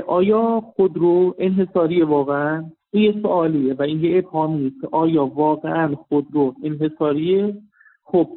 آیا 0.08 0.62
خودرو 0.76 1.36
انحصاری 1.40 2.02
واقعا؟ 2.02 2.66
این 2.92 3.04
یه 3.04 3.22
سوالیه 3.22 3.74
و 3.74 3.82
این 3.82 4.04
یه 4.04 4.18
ابهامیه 4.18 4.72
که 4.82 4.88
آیا 4.92 5.26
واقعا 5.26 5.96
خودرو 5.96 6.56
انحصاریه؟ 6.64 7.58
خب 8.04 8.28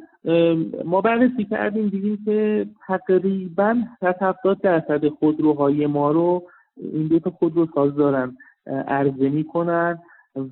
ما 0.85 1.01
بررسی 1.01 1.43
کردیم 1.43 1.89
دیدیم 1.89 2.19
که 2.25 2.67
تقریبا 2.87 3.75
70 4.01 4.61
درصد 4.61 5.07
خودروهای 5.07 5.87
ما 5.87 6.11
رو 6.11 6.43
این 6.93 7.07
دو 7.07 7.19
تا 7.19 7.29
خودرو 7.29 7.67
ساز 7.75 7.95
دارن 7.95 8.37
عرضه 8.87 9.29
می‌کنن 9.29 9.99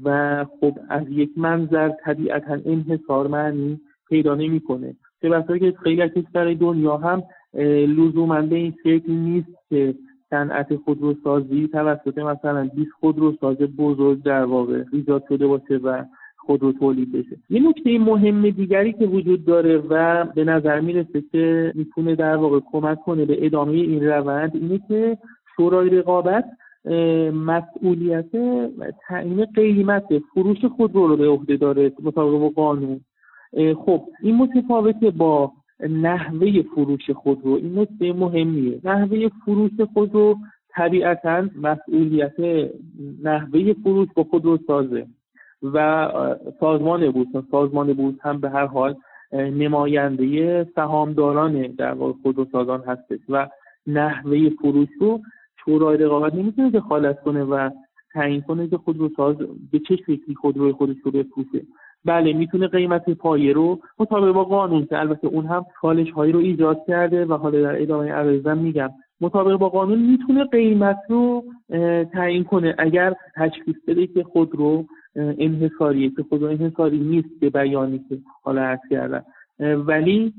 و 0.04 0.46
خب 0.60 0.78
از 0.90 1.04
یک 1.10 1.30
منظر 1.38 1.90
طبیعتا 1.90 2.58
انحصار 2.66 3.28
معنی 3.28 3.82
پیدا 4.10 4.36
نمی‌کنه. 4.36 4.96
چه 5.22 5.30
بسا 5.30 5.58
که 5.58 5.74
خیلی 5.84 6.02
از 6.02 6.10
کشورهای 6.10 6.56
دنیا 6.56 6.98
هم 6.98 7.24
لزوما 7.88 8.42
به 8.42 8.56
این 8.56 8.74
شکل 8.84 9.12
نیست 9.12 9.50
که 9.70 9.96
صنعت 10.30 10.76
خودروسازی 10.76 11.68
توسط 11.68 12.18
مثلا 12.18 12.70
20 12.76 12.92
خودروساز 13.00 13.58
بزرگ 13.58 14.24
در 14.24 14.44
واقع 14.44 14.84
ایجاد 14.94 15.24
شده 15.30 15.48
باشه 15.48 15.78
و 15.78 16.04
خودرو 16.48 16.72
تولید 16.72 17.12
بشه. 17.12 17.38
یه 17.50 17.70
نکته 17.70 18.00
مهم 18.00 18.50
دیگری 18.50 18.94
که 18.94 19.06
وجود 19.06 19.46
داره 19.46 19.78
و 19.90 20.26
به 20.36 20.44
نظر 20.44 20.80
می‌رسه 20.80 21.24
که 21.32 21.72
می‌تونه 21.76 22.16
در 22.16 22.36
واقع 22.36 22.60
کمک 22.72 23.02
کنه 23.02 23.26
به 23.26 23.46
ادامه 23.46 23.72
این 23.72 24.04
روند 24.04 24.52
اینه 24.56 24.80
که 24.88 25.18
شورای 25.56 25.90
رقابت 25.90 26.46
مسئولیت 27.34 28.32
تعیین 29.08 29.46
قیمت 29.46 30.06
فروش 30.34 30.66
خودرو 30.66 31.08
رو 31.08 31.18
به 31.18 31.28
عهده 31.28 31.58
داره 31.58 31.92
مطابق 32.04 32.40
با 32.40 32.50
قانون. 32.50 33.00
خب 33.86 34.02
این 34.22 34.36
متفاوته 34.36 35.10
با 35.10 35.52
نحوه 35.90 36.62
فروش 36.62 37.10
خودرو 37.10 37.52
این 37.52 37.80
نکته 37.80 38.14
مهمیه. 38.14 38.80
نحوه 38.84 39.30
فروش 39.46 39.72
خودرو 39.94 40.36
طبیعتا 40.70 41.50
مسئولیت 41.62 42.34
نحوه 43.24 43.74
فروش 43.84 44.08
با 44.16 44.24
خودرو 44.24 44.58
سازه. 44.68 45.08
و 45.64 46.10
سازمان 46.60 47.12
بورس 47.12 47.46
سازمان 47.52 47.94
بورس 47.94 48.16
هم 48.22 48.42
به 48.42 48.50
هر 48.50 48.66
حال 48.66 48.96
نماینده 49.34 50.64
سهامداران 50.76 51.62
در 51.62 51.94
واقع 51.94 52.14
خودروسازان 52.24 52.82
هستش 52.82 53.20
و 53.30 53.48
نحوه 53.88 54.50
فروش 54.50 54.90
رو 55.00 55.22
شورای 55.66 55.98
رقابت 55.98 56.36
نمی‌تونه 56.36 56.70
دخالت 56.70 57.22
کنه 57.22 57.44
و 57.44 57.70
تعیین 58.14 58.42
کنه 58.42 58.68
که 58.68 58.78
خودروساز 58.78 59.36
به 59.72 59.80
چه 59.80 59.96
شکلی 59.96 60.36
خودروی 60.42 60.72
خودش 60.72 60.96
رو 61.04 61.12
بفروشه. 61.12 61.62
بله 62.06 62.34
می‌تونه 62.34 62.68
قیمت 62.68 63.10
پایه 63.10 63.54
رو 63.54 63.80
مطابق 64.00 64.32
با 64.34 64.44
قانون 64.44 64.86
که 64.86 65.00
البته 65.00 65.28
اون 65.28 65.46
هم 65.46 65.66
چالش 65.82 66.12
هایی 66.12 66.32
رو 66.32 66.40
ایجاد 66.40 66.78
کرده 66.88 67.26
و 67.26 67.34
حالا 67.34 67.62
در 67.62 67.82
ادامه 67.82 68.12
عرضم 68.12 68.58
میگم 68.58 68.90
مطابق 69.22 69.56
با 69.56 69.70
قانون 69.70 70.00
می‌تونه 70.00 70.46
قیمت 70.46 70.98
رو 71.10 71.44
تعیین 72.14 72.44
کنه. 72.44 72.76
اگر 72.78 73.14
تشخیص 73.36 73.76
بده 73.88 74.08
که 74.08 74.24
خودرو 74.24 74.86
انحصاریه 75.16 76.10
که 76.10 76.24
خود 76.30 76.44
انحصاری 76.44 77.00
نیست 77.00 77.40
به 77.40 77.50
بیانی 77.50 78.06
که 78.10 78.18
حالا 78.44 78.62
عرض 78.62 78.80
کردم. 78.92 79.26
ولی 79.60 80.34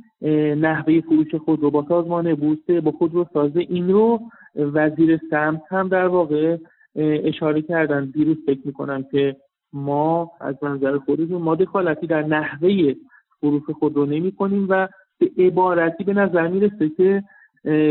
نحوه 0.57 1.01
فروش 1.01 1.35
خود 1.35 1.63
رو 1.63 1.71
با 1.71 1.85
سازمان 1.89 2.35
بورس 2.35 2.71
با 2.85 2.91
خود 2.91 3.15
رو 3.15 3.27
سازه 3.33 3.61
این 3.61 3.91
رو 3.91 4.21
وزیر 4.57 5.21
سمت 5.31 5.63
هم 5.71 5.89
در 5.89 6.07
واقع 6.07 6.57
اشاره 6.97 7.63
کردن. 7.63 8.05
دیروز 8.05 8.37
فکر 8.47 8.61
می‌کنم 8.65 9.05
که 9.13 9.37
ما 9.73 10.31
از 10.41 10.55
منظر 10.63 10.99
خودمون 10.99 11.43
ما 11.43 11.55
دخالتی 11.55 12.07
در 12.07 12.23
نحوه 12.23 12.95
فروش 13.41 13.63
خود 13.79 13.97
رو 13.97 14.07
نمی 14.07 14.33
کنیم 14.33 14.67
و 14.71 14.89
به 15.19 15.31
عبارتی 15.39 16.05
به 16.05 16.13
نظر 16.13 16.49
می‌رسه 16.49 16.89
که 16.89 17.23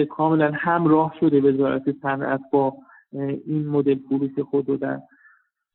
کاملا 0.10 0.52
همراه 0.56 1.14
شده 1.20 1.42
وزارت 1.42 1.84
صنعت 2.02 2.42
با 2.52 2.74
این 3.46 3.68
مدل 3.68 3.96
فروش 4.10 4.40
خود 4.40 4.80
در 4.80 5.00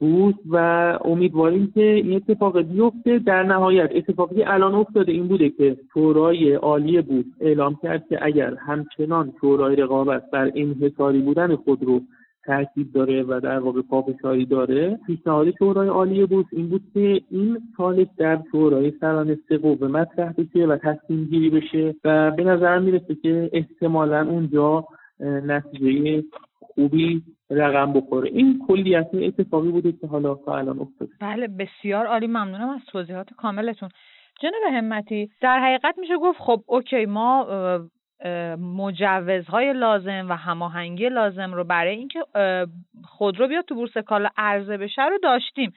بود 0.02 0.38
و 0.50 0.56
امیدواریم 1.04 1.72
که 1.75 1.82
این 1.82 2.16
اتفاق 2.16 2.61
بیفته. 2.61 3.18
در 3.18 3.42
نهایت 3.42 3.90
اتفاقی 3.94 4.42
الان 4.42 4.75
افتاده 4.75 5.12
این 5.12 5.28
بوده 5.28 5.50
که 5.50 5.76
شورای 5.94 6.54
عالی 6.54 7.00
بود 7.02 7.26
اعلام 7.40 7.78
کرد 7.82 8.08
که 8.08 8.18
اگر 8.22 8.54
همچنان 8.54 9.32
شورای 9.40 9.76
رقابت 9.76 10.30
بر 10.30 10.52
انحصاری 10.54 11.20
بودن 11.20 11.56
خود 11.56 11.82
رو 11.82 12.00
تاکید 12.46 12.92
داره 12.92 13.22
و 13.22 13.40
در 13.40 13.58
واقع 13.58 13.82
پافشاری 13.82 14.46
داره. 14.46 14.99
پیشنهاد 15.06 15.54
شورای 15.58 15.88
عالی 15.88 16.26
بود 16.26 16.46
این 16.52 16.68
بود 16.68 16.82
که 16.94 17.20
این 17.30 17.58
چالش 17.76 18.06
در 18.16 18.38
شورای 18.52 18.92
سران 19.00 19.38
سه 19.49 19.58
قوه 19.58 19.88
مطرح 19.88 20.32
بشه 20.32 20.66
و 20.66 20.76
تصمیم 20.76 21.25
گیری 21.25 21.50
بشه 21.50 21.94
و 22.04 22.30
به 22.30 22.44
نظرم 22.44 22.82
می‌رسه 22.82 23.14
که 23.14 23.50
احتمالا 23.52 24.28
اونجا 24.28 24.84
نتیجه 25.20 26.25
خوبی 26.61 27.22
رقم 27.50 27.92
بخوره. 27.92 28.30
این 28.30 28.64
کلیت 28.68 29.11
اتفاقی 29.14 29.70
بوده 29.70 29.92
که 29.92 30.06
حالا 30.06 30.34
تا 30.34 30.56
الان 30.56 30.78
افتاده. 30.78 31.12
بله 31.20 31.49
بسیار 31.49 32.06
عالی. 32.06 32.26
ممنونم 32.26 32.68
از 32.68 32.80
توضیحات 32.92 33.34
کاملتون. 33.37 33.88
جناب 34.40 34.72
همتی 34.72 35.30
در 35.40 35.58
حقیقت 35.58 35.99
میشه 35.99 36.16
گفت 36.16 36.38
خب 36.38 36.62
اوکی 36.66 37.06
ما 37.06 37.46
مجوزهای 38.59 39.73
لازم 39.73 40.26
و 40.29 40.37
هماهنگی 40.37 41.09
لازم 41.09 41.55
رو 41.55 41.64
برای 41.64 41.97
اینکه 41.97 42.25
خودرو 43.05 43.49
بیاد 43.49 43.64
تو 43.64 43.75
بورس 43.75 43.99
کالا 43.99 44.29
عرضه 44.37 44.76
بشه 44.76 45.07
رو 45.07 45.19
داشتیم. 45.23 45.73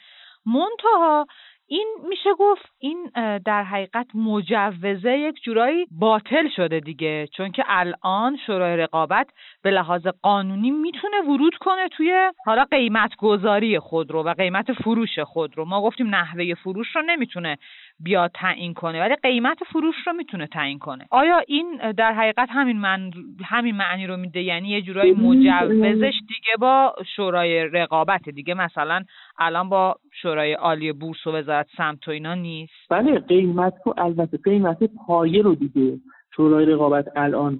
منتها 0.45 1.25
این 1.67 1.87
میشه 2.09 2.29
گفت 2.39 2.65
این 2.79 3.11
در 3.45 3.63
حقیقت 3.63 4.07
مجوزه 4.15 5.17
یک 5.17 5.35
جورایی 5.43 5.85
باطل 5.91 6.49
شده 6.55 6.79
دیگه. 6.79 7.27
چون 7.37 7.51
که 7.51 7.63
الان 7.67 8.37
شورای 8.45 8.77
رقابت 8.77 9.27
به 9.63 9.71
لحاظ 9.71 10.07
قانونی 10.21 10.71
می‌تونه 10.71 11.21
ورود 11.21 11.55
کنه 11.55 11.87
توی 11.89 12.31
حالا 12.45 12.63
قیمت 12.63 13.15
گذاری 13.15 13.79
خودرو 13.79 14.23
و 14.23 14.33
قیمت 14.33 14.73
فروش 14.73 15.19
خودرو 15.19 15.65
ما 15.65 15.81
گفتیم 15.81 16.15
نحوه 16.15 16.53
فروش 16.53 16.95
رو 16.95 17.01
نمی‌تونه 17.01 17.57
بیا 17.99 18.27
تعیین 18.27 18.73
کنه 18.73 19.01
ولی 19.01 19.15
قیمت 19.15 19.57
فروش 19.63 19.95
رو 20.07 20.13
می‌تونه 20.13 20.47
تعیین 20.47 20.79
کنه. 20.79 21.05
آیا 21.11 21.37
این 21.47 21.91
در 21.91 22.13
حقیقت 22.13 22.49
همین 22.51 22.77
من 22.77 23.11
همین 23.45 23.75
معنی 23.75 24.07
رو 24.07 24.17
میده؟ 24.17 24.41
یعنی 24.41 24.69
یه 24.69 24.81
جورایی 24.81 25.11
مجوزش 25.11 26.13
دیگه 26.27 26.55
با 26.59 26.95
شورای 27.15 27.63
رقابت 27.63 28.29
دیگه. 28.29 28.53
مثلا 28.53 29.03
الان 29.39 29.69
با 29.69 29.95
شورای 30.21 30.53
عالی 30.53 30.91
بورس 30.91 31.27
و 31.27 31.31
وزارت 31.31 31.67
سمت 31.77 32.07
و 32.07 32.11
اینا 32.11 32.33
نیست. 32.33 32.73
بله 32.89 33.19
قیمت 33.19 33.73
رو 33.85 33.93
البته 33.97 34.37
قیمت 34.43 34.77
پایه 35.07 35.41
رو 35.41 35.55
دیگه 35.55 35.97
شورای 36.35 36.65
رقابت 36.65 37.05
الان 37.15 37.59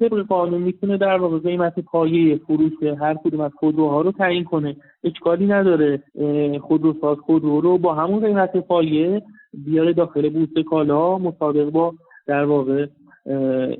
طبق 0.00 0.26
قانون 0.28 0.62
می‌تونه 0.62 0.96
در 0.96 1.18
واقع 1.18 1.38
قیمت 1.38 1.80
پایه 1.80 2.36
فروش 2.36 2.72
هر 3.00 3.14
کدوم 3.14 3.40
از 3.40 3.52
خودروها 3.54 4.00
رو 4.00 4.12
تعیین 4.12 4.44
کنه. 4.44 4.76
اشکالی 5.04 5.46
نداره 5.46 6.02
خودروساز 6.60 7.18
خودرو 7.18 7.60
رو 7.60 7.78
با 7.78 7.94
همون 7.94 8.20
قیمت 8.26 8.56
پایه 8.56 9.22
بیاره 9.64 9.92
داخل 9.92 10.28
بورس 10.28 10.66
کالا 10.70 11.18
مطابق 11.18 11.70
با 11.70 11.94
در 12.26 12.44
واقع 12.44 12.86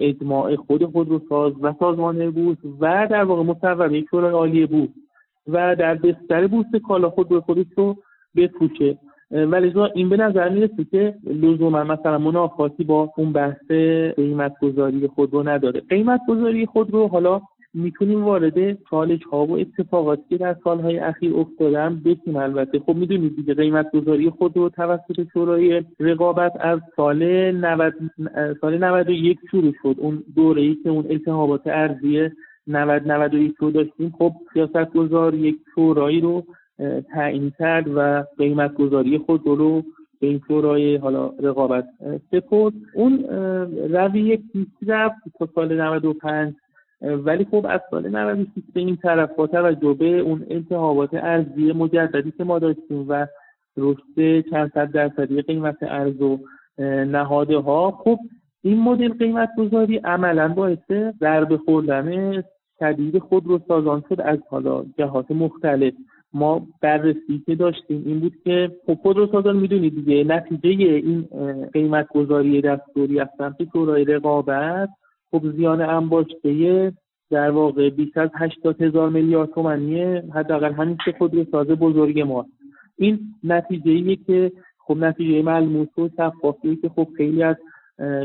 اجماع 0.01 0.57
خود 0.57 0.85
خودروساز 0.85 1.53
و 1.63 1.75
سازمان 1.79 2.31
بورس 2.31 2.59
و 2.81 3.07
در 3.11 3.25
واقع 3.25 3.43
مصوبه 3.43 4.05
شورای 4.11 4.33
عالی 4.33 4.67
بورس 4.67 4.91
و 5.49 5.77
در 5.77 5.95
بستر 5.95 6.47
بورس 6.47 6.67
کالا 6.89 7.11
خود 7.11 7.29
به 7.29 7.41
خودش 7.41 7.67
رو 7.77 7.97
بفروشه. 8.37 8.99
ولی 9.33 9.73
این 9.95 10.09
به 10.09 10.17
نظر 10.17 10.49
می‌رسه 10.49 10.85
که 10.91 11.15
لزوما 11.27 11.85
مثلا 11.85 12.19
منافاتی 12.19 12.85
با 12.85 13.13
اون 13.17 13.33
بحث 13.33 13.71
قیمت 14.17 14.55
گذاری 14.63 15.07
خود 15.07 15.33
رو 15.33 15.49
نداره. 15.49 15.81
قیمت 15.81 16.21
گذاری 16.29 16.67
خود 16.67 16.91
رو 16.91 17.09
حالا 17.09 17.41
می‌تونیم 17.75 18.25
وارد 18.25 18.83
چالش 18.91 19.23
ها 19.23 19.47
و 19.47 19.59
اتفاقاتی 19.59 20.23
که 20.29 20.37
در 20.37 20.57
سالهای 20.65 20.99
اخیر 20.99 21.37
افتادن 21.37 22.01
بشیم 22.05 22.37
البته. 22.37 22.79
خب 22.79 22.95
می‌دونید 22.95 23.37
دیگه 23.37 23.55
قیمت 23.55 23.91
گذاری 23.93 24.31
خود 24.31 24.57
رو 24.57 24.69
توسط 24.69 25.27
شورای 25.33 25.83
رقابت 26.01 26.53
از 26.61 26.81
سال 26.97 27.51
90 27.53 27.95
سال 28.61 28.85
91 28.85 29.39
شروع 29.51 29.73
شد. 29.83 29.95
اون 29.99 30.23
دوره 30.37 30.63
ای 30.63 30.77
که 30.83 30.91
اون 30.91 31.07
التهابات 31.11 31.67
ارزی 31.67 32.31
90 32.67 33.07
91 33.07 33.55
رو 33.59 33.71
داشتیم. 33.71 34.15
خب 34.19 34.33
سیاست 34.53 34.93
گذار 34.93 35.35
یک 35.35 35.57
شورایی 35.75 36.21
رو 36.21 36.45
تعیین 37.13 37.53
کرد 37.59 37.87
و 37.97 38.25
قیمت 38.39 38.75
گذاری 38.75 39.19
خود 39.19 39.47
رو 39.47 39.83
به 40.21 40.27
این 40.27 40.41
شورای 40.49 40.97
حالا 40.97 41.27
رقابت 41.27 41.89
سپرد. 42.31 42.75
اون 42.95 43.25
رویه 43.91 44.37
پیش 44.37 44.67
رفت 44.87 45.17
تا 45.39 45.49
سال 45.55 45.81
95 45.81 46.55
ولی 47.03 47.45
خب 47.45 47.67
از 47.69 47.81
سال 47.91 48.09
96 48.09 48.49
به 48.75 48.81
این 48.81 48.97
طرف 48.97 49.35
با 49.35 49.47
توجه 49.47 49.95
به 49.95 50.19
اون 50.19 50.47
التهابات 50.51 51.15
ارزی 51.15 51.73
مجددی 51.73 52.31
که 52.31 52.45
ما 52.45 52.59
داشتیم 52.59 53.09
و 53.09 53.27
رشد 53.77 54.41
چند 54.51 54.73
صد 54.75 54.91
درصدی 54.91 55.43
قیمت 55.43 55.77
ارز 55.81 56.23
و 56.23 56.39
نهاده 57.07 57.59
ها 57.59 57.91
خب 57.91 58.19
این 58.63 58.79
مدل 58.79 59.13
قیمت 59.13 59.49
گذاری 59.59 59.97
عملا 59.97 60.49
باعث 60.49 61.13
ضربه 61.21 61.57
خوردن 61.57 62.43
شدید 62.79 63.19
خود 63.19 63.47
رو 63.47 63.61
سازان 63.69 64.05
شد 64.09 64.21
از 64.21 64.39
حالا 64.51 64.85
جهات 64.99 65.31
مختلف. 65.31 65.95
ما 66.35 66.67
بررسی 66.81 67.43
که 67.47 67.55
داشتیم 67.55 68.03
این 68.07 68.21
بود 68.21 68.33
که 68.45 68.71
خب 68.87 68.95
خود 68.95 69.33
سازان 69.33 69.57
می‌دونید 69.57 69.95
دیگه 69.95 70.25
نتیجه 70.25 70.69
این 70.69 71.29
قیمت 71.73 72.09
گذاری 72.09 72.61
دستوری 72.61 73.21
از 73.21 73.29
سمت 73.39 73.57
شورای 73.73 74.05
رقابت 74.05 74.89
خب 75.31 75.51
زیان 75.57 75.81
انباشته 75.81 76.93
در 77.31 77.51
واقع 77.51 77.91
بیش 77.91 78.17
از 78.17 78.31
80 78.35 78.83
هزار 78.83 79.11
میلیارد 79.11 79.51
تومانی 79.51 80.03
حداقل 80.15 80.73
همین 80.73 80.97
که 81.05 81.47
ساز 81.53 81.67
بزرگ 81.67 82.21
ما 82.21 82.47
این 82.97 83.21
نتیجه 83.45 84.17
که 84.17 84.53
خب 84.79 84.97
نتیجه 84.97 85.43
ملموس 85.43 85.99
و 85.99 86.09
شفافی 86.17 86.77
که 86.77 86.89
خب 86.89 87.09
خیلی 87.17 87.43
از 87.43 87.57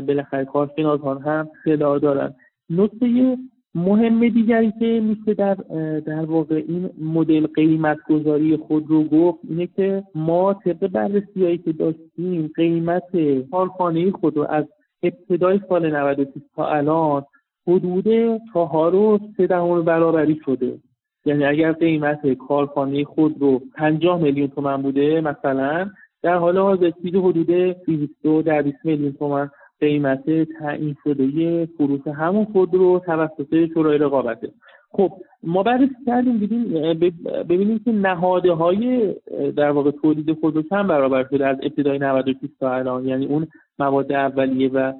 بالاخره 0.06 0.44
کارشناسان 0.44 1.22
هم 1.22 1.48
صدا 1.64 1.98
دارن. 1.98 2.34
نکته 2.70 3.36
مهم 3.74 4.28
دیگری 4.28 4.72
که 4.78 5.00
میشه 5.00 5.34
در 5.34 5.54
در 6.00 6.24
واقع 6.24 6.64
این 6.68 6.90
مدل 6.98 7.46
قیمت 7.46 7.98
گذاری 8.10 8.56
خود 8.56 8.90
رو 8.90 9.04
گفت 9.04 9.38
اینه 9.48 9.66
که 9.66 10.04
ما 10.14 10.54
طبق 10.54 10.86
بررسی 10.86 11.44
هایی 11.44 11.58
که 11.58 11.72
داشتیم 11.72 12.50
قیمت 12.56 13.16
کارخانه 13.50 14.10
خود 14.10 14.36
رو 14.36 14.46
از 14.50 14.64
ابتدای 15.02 15.60
سال 15.68 15.96
96 15.96 16.28
تا 16.56 16.66
الان 16.66 17.24
حدود 17.66 18.04
چهار 18.52 18.94
و 18.94 19.18
سه 19.36 19.46
دهم 19.46 19.82
برابری 19.82 20.40
شده. 20.44 20.78
یعنی 21.24 21.44
اگر 21.44 21.72
قیمت 21.72 22.32
کارخانه 22.32 23.04
خود 23.04 23.36
رو 23.40 23.60
50 23.74 24.22
میلیون 24.22 24.48
تومن 24.48 24.82
بوده 24.82 25.20
مثلا 25.20 25.90
در 26.22 26.34
حال 26.34 26.58
حاضر 26.58 26.90
چیز 26.90 27.14
حدود 27.14 27.50
220 27.86 28.76
میلیون 28.84 29.12
تومن 29.12 29.50
قیمت 29.80 30.42
تعیین 30.58 30.96
شده 31.04 31.66
فروش 31.66 32.06
همون 32.06 32.44
خودرو 32.44 33.02
توسط 33.06 33.72
شورای 33.74 33.98
رقابته. 33.98 34.48
خب 34.90 35.12
ما 35.42 35.62
بررسی 35.62 35.94
کردیم 36.06 36.38
دیدیم 36.38 36.72
ببینیم 37.48 37.78
که 37.78 37.92
نهاده 37.92 38.52
های 38.52 39.14
در 39.56 39.70
واقع 39.70 39.90
تولید 39.90 40.40
خودرو 40.40 40.62
چند 40.62 40.86
برابر 40.86 41.26
شده 41.30 41.46
از 41.46 41.56
ابتدای 41.62 41.98
96 41.98 42.50
تا 42.60 42.74
الان. 42.74 43.06
یعنی 43.06 43.26
اون 43.26 43.46
مواد 43.78 44.12
اولیه 44.12 44.68
و 44.68 44.92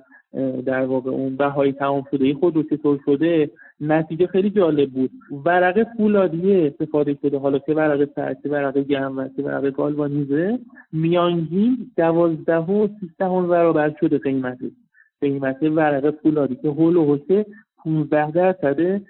در 0.67 0.85
واقع 0.85 1.11
اون 1.11 1.37
بهای 1.37 1.73
تمام 1.73 2.05
شده 2.11 2.35
خودرو 2.35 2.63
چطور 2.63 3.01
شده؟ 3.05 3.51
نتیجه 3.81 4.27
خیلی 4.27 4.51
جالب 4.51 4.91
بود. 4.91 5.11
ورق 5.45 5.87
فولادی 5.97 6.67
استفاده 6.67 7.19
شده 7.23 7.39
حالا 7.39 7.59
چه 7.59 7.75
ورق 7.75 8.09
سرد 8.15 8.35
چه 8.35 8.49
ورق 8.49 8.79
گرم 8.79 9.19
و 9.19 9.29
چه 9.37 9.43
ورق 9.43 9.71
گالوانیزه. 9.71 10.59
میانگین 10.93 11.91
دوازده 11.97 12.57
و 12.57 12.89
سیزده 13.01 13.47
برابر 13.49 13.95
شده 14.01 14.19
قیمتش 14.19 14.73
قیمت 15.21 15.63
ورق 15.63 16.15
فولادی 16.23 16.57
که 16.57 16.69
حول 16.69 16.97
و 16.97 17.17
حوش 17.17 17.47
15 17.85 18.31
درصد 18.31 19.01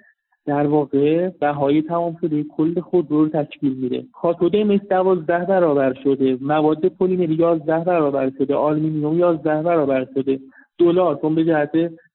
در 0.45 0.67
واقع 0.67 1.29
بهای 1.29 1.81
تمام 1.81 2.17
شده 2.21 2.43
کل 2.43 2.79
خودرو 2.79 3.29
تشکیل 3.29 3.73
میده. 3.73 4.05
کاتد 4.13 4.55
مس 4.55 4.81
دوازده 4.89 5.45
برابر 5.45 5.93
شده 6.03 6.37
مواد 6.41 6.85
پلیمری 6.85 7.35
یازده 7.35 7.79
برابر 7.79 8.31
شده 8.37 8.55
آلومینیوم 8.55 9.19
یازده 9.19 9.61
برابر 9.61 10.07
شده. 10.15 10.39
دلار 10.77 11.19
چون 11.21 11.35
به 11.35 11.45
جهت 11.45 11.71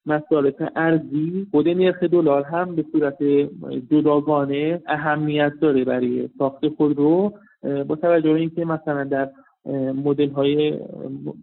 مصارف 0.07 0.55
ارزی 0.77 1.47
خود 1.51 1.69
نرخ 1.69 2.03
دلار 2.03 2.43
هم 2.43 2.75
به 2.75 2.85
صورت 2.93 3.19
جداگانه 3.91 4.83
اهمیت 4.87 5.53
داره 5.61 5.85
برای 5.85 6.29
ساخت 6.39 6.69
خود 6.69 6.99
رو 6.99 7.33
با 7.63 7.97
توجه 7.97 8.33
به 8.33 8.41
اینکه 8.41 8.65
مثلا 8.65 9.05
در 9.05 9.31
مدل 10.05 10.31
های 10.31 10.81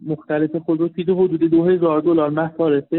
مختلف 0.06 0.56
خودرو 0.56 0.88
چیز 0.88 1.08
حدود 1.08 1.40
دو 1.40 1.64
هزار 1.64 2.00
دلار 2.00 2.30
مصارف 2.30 2.94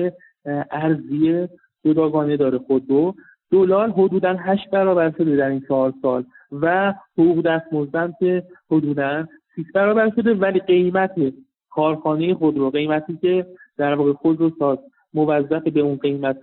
ارزی 0.72 1.48
جداگانه 1.86 2.38
داره 2.38 2.58
خودرو 2.58 3.14
دلار 3.52 3.90
حدودا 3.90 4.36
هشت 4.40 4.70
برابر 4.70 5.12
شده 5.18 5.36
در 5.36 5.50
این 5.50 5.62
چهار 5.68 5.94
سال 6.02 6.26
و 6.62 6.94
حقوق 7.18 7.42
دستمزدم 7.42 8.14
که 8.20 8.44
حدودا 8.72 9.26
6 9.56 9.64
برابر 9.74 10.12
شده 10.16 10.34
ولی 10.34 10.60
قیمت 10.60 11.16
کارخانه 11.70 12.34
خودرو 12.34 12.70
قیمتی 12.70 13.18
که 13.22 13.46
در 13.78 13.94
واقع 13.94 14.14
خودرو 14.14 14.52
ساز 14.60 14.78
موظف 15.14 15.68
به 15.68 15.80
اون 15.80 15.96
قیمت 15.96 16.38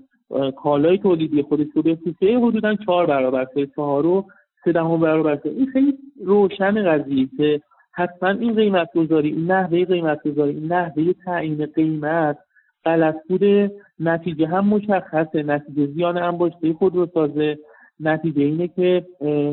کالای 0.57 0.99
تولیدی 0.99 1.43
خودش 1.43 1.67
رو 1.75 1.83
بفروشه. 1.83 2.39
حدودا 2.39 2.75
چهار 2.75 3.07
برابر 3.07 3.47
شده 3.55 3.67
چهار 3.67 4.07
و 4.07 4.25
سه 4.65 4.73
دهم 4.73 5.01
برابر 5.01 5.37
شد 5.37 5.49
این 5.49 5.67
خیلی 5.67 5.95
روشن 6.25 6.85
قضیه 6.85 7.29
که 7.37 7.61
حتما 7.93 8.29
این 8.29 8.55
قیمت 8.55 8.89
گذاری 8.95 9.29
این 9.29 9.51
نحوه 9.51 9.85
قیمت 9.85 10.23
گذاری 10.29 10.51
این 10.51 10.73
نحوه 10.73 11.13
تعیین 11.25 11.67
قیمت 11.67 12.39
غلط 12.85 13.17
بوده. 13.29 13.71
نتیجه 14.01 14.47
هم 14.47 14.67
مشخصه 14.67 15.43
نتیجه 15.43 15.87
زیان 15.87 16.19
انباشته 16.19 16.75
سازه 17.15 17.59
نتیجه 18.01 18.43
اینه 18.43 18.69
که 18.69 19.07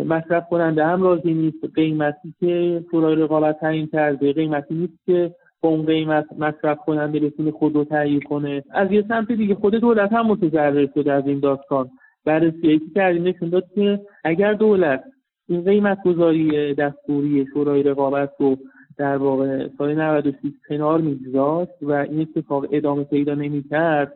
مصرف 0.06 0.50
کننده 0.50 0.86
هم 0.86 1.04
راضی 1.04 1.34
نیست. 1.34 1.66
قیمتی 1.76 2.34
که 2.40 2.84
شورای 2.92 3.16
رقابت 3.16 3.60
تعیین 3.60 3.88
کرده 3.88 4.34
قیمتی 4.34 4.76
نیست 4.76 5.06
که 5.06 5.32
با 5.62 5.70
اون 5.70 5.86
قیمت 5.86 6.26
مصرف 6.38 6.78
کننده 6.78 7.20
بتونه 7.20 7.52
خود 7.52 7.76
رو 7.76 7.84
تهیه 7.84 8.20
کنه. 8.20 8.64
از 8.72 8.92
یه 8.92 9.06
سمت 9.08 9.32
دیگه 9.32 9.56
خود 9.56 9.76
دولت 9.76 10.14
هم 10.14 10.28
متضرر 10.28 10.88
شده 10.94 11.14
از 11.14 11.28
این 11.28 11.40
داستان. 11.40 11.90
بررسی 12.26 12.80
که 12.80 12.86
کردیم 12.96 13.24
نشون 13.24 13.50
داد 13.50 13.64
که 13.76 14.00
اگر 14.24 14.54
دولت 14.54 15.04
این 15.50 15.64
قیمت 15.64 16.04
گذاری 16.06 16.74
دستوری 16.74 17.48
شورای 17.54 17.84
رقابت 17.84 18.32
رو 18.40 18.58
در 18.98 19.18
واقع 19.18 19.68
سال 19.78 19.96
96 19.96 20.36
کنار 20.70 21.02
میگذاشت 21.02 21.72
و 21.82 21.92
این 21.92 22.22
اتفاق 22.22 22.66
ادامه 22.72 23.04
پیدا 23.04 23.36
نمی‌کرد 23.36 24.14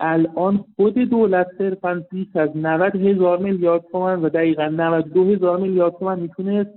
الان 0.00 0.64
خود 0.76 0.94
دولت 0.94 1.46
صرفا 1.58 2.02
بیش 2.10 2.36
از 2.36 2.50
90 2.56 2.96
هزار 2.96 3.38
میلیارد 3.38 3.84
تومن 3.92 4.22
و 4.22 4.28
دقیقا 4.28 4.68
92 4.68 5.24
هزار 5.24 5.58
میلیارد 5.58 5.94
تومن 5.98 6.20
می‌تونست 6.20 6.70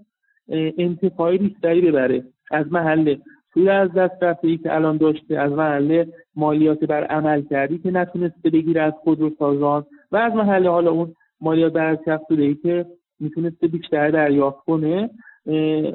انتفاعی 0.77 1.37
بیشتری 1.37 1.81
ببره 1.81 2.23
از 2.51 2.65
محله 2.71 3.19
توی 3.55 3.69
از 3.69 3.93
دست 3.93 4.23
رفته 4.23 4.57
که 4.57 4.75
الان 4.75 4.97
داشته 4.97 5.39
از 5.39 5.51
محله 5.51 6.07
مالیات 6.35 6.79
بر 6.79 7.03
عمل 7.03 7.41
کردی 7.41 7.77
که 7.77 7.91
نتونسته 7.91 8.49
بگیره 8.49 8.81
از 8.81 8.93
سازان. 9.39 9.85
و 10.11 10.17
از 10.17 10.33
محله 10.33 10.69
حالا 10.69 10.91
اون 10.91 11.15
مالیات 11.41 11.73
بر 11.73 11.97
ای 12.29 12.55
که 12.55 12.85
می‌تونسته 13.19 13.67
بیشتر 13.67 14.11
دریافت 14.11 14.57
کنه 14.65 15.09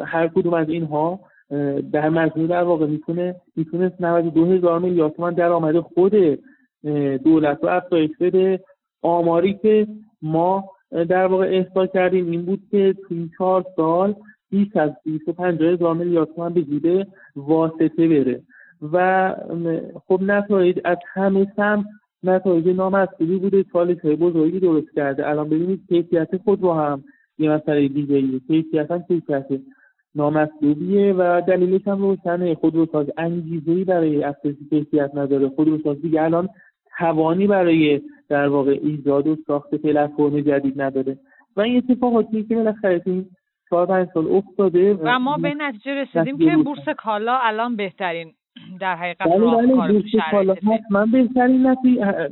هر 0.05 0.29
کدوم 0.29 0.55
از 0.55 0.69
اینها 0.69 1.21
در 1.93 2.09
مجموع 2.09 2.47
در 2.47 2.63
واقع 2.63 2.87
می‌تونه 2.87 3.35
می‌تونست 3.57 4.01
92 4.01 4.45
هزار 4.45 4.79
میلیارد 4.79 5.13
تومن 5.13 5.35
درآمد 5.35 5.81
خود 5.81 6.15
دولت 7.25 7.59
رو 7.63 7.69
افزایش 7.69 8.11
بده. 8.21 8.61
آماری 9.03 9.55
که 9.55 9.87
ما 10.23 10.65
در 10.91 11.27
واقع 11.27 11.47
احسا 11.47 11.87
کردیم 11.87 12.31
این 12.31 12.43
بود 12.43 12.61
که 12.71 12.95
تو 13.09 13.15
این 13.15 13.31
چهار 13.39 13.65
سال 13.77 14.15
بیش 14.51 14.77
از 14.77 14.91
250 15.05 15.73
هزار 15.73 15.95
میلیارد 15.95 16.29
تومن 16.37 16.55
به 16.55 16.63
جیب 16.63 17.07
واسطه 17.37 18.09
بره. 18.09 18.43
و 18.93 19.35
خب 20.09 20.21
نتایج 20.23 20.79
از 20.85 20.99
همه 21.13 21.53
سم 21.57 21.85
نتایج 22.23 22.69
نامطلوبی 22.69 23.39
بوده. 23.39 23.65
چالش 23.73 23.99
های 24.01 24.17
بزرگی 24.17 24.61
درست 24.61 24.95
کرده. 24.95 25.29
الان 25.29 25.49
ببینید 25.49 25.81
کیفیت 25.89 26.37
خود 26.45 26.63
رو 26.63 26.73
هم 26.73 27.05
یه 27.39 27.51
مسئله 27.51 27.89
دیگه 27.89 28.39
کیفیت 28.39 28.91
هم 28.91 29.03
کیفیت 29.03 29.47
نامطلوبیه 30.15 31.15
و 31.19 31.43
دلیلش 31.49 31.89
هم 31.89 31.99
روشنه. 31.99 32.55
خودروساز 32.55 33.07
انگیزه 33.17 33.85
برای 33.85 34.25
افزایش 34.25 34.57
کیفیت 34.71 35.11
نداره. 35.15 35.49
خودروساز 35.49 36.03
دیگه 36.03 36.23
الان 36.23 36.49
توانی 36.99 37.47
برای 37.47 38.01
در 38.29 38.49
واقع 38.49 38.79
ایجاد 38.83 39.27
و 39.27 39.37
ساخت 39.47 39.75
پلتفرم 39.75 40.41
جدید 40.41 40.83
نداره. 40.83 41.19
و 41.57 41.61
این 41.61 41.77
اتفاقاتی 41.77 42.43
که 42.43 42.55
بالاخره 42.55 43.03
این 43.07 43.27
چهار 43.71 43.87
پنج 43.87 44.09
سال 44.15 44.27
افتاده 44.33 44.95
و 44.95 45.19
ما 45.19 45.37
به 45.37 45.55
نتیجه 45.55 45.95
رسیدیم 45.95 46.39
که 46.39 46.57
بورس 46.57 46.89
کالا 46.97 47.39
الان 47.43 47.77
بهترین 47.77 48.33
در 48.81 48.97
حقیقت 48.97 49.23
بله 49.29 49.39
راهکار 49.39 49.93
بله 49.93 50.03
کالا. 50.31 50.55
حتما 50.55 51.07
بهترین 51.07 51.77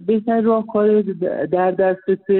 بهترین 0.06 0.44
راهکار 0.44 1.02
در 1.52 1.70
دسترس 1.70 2.30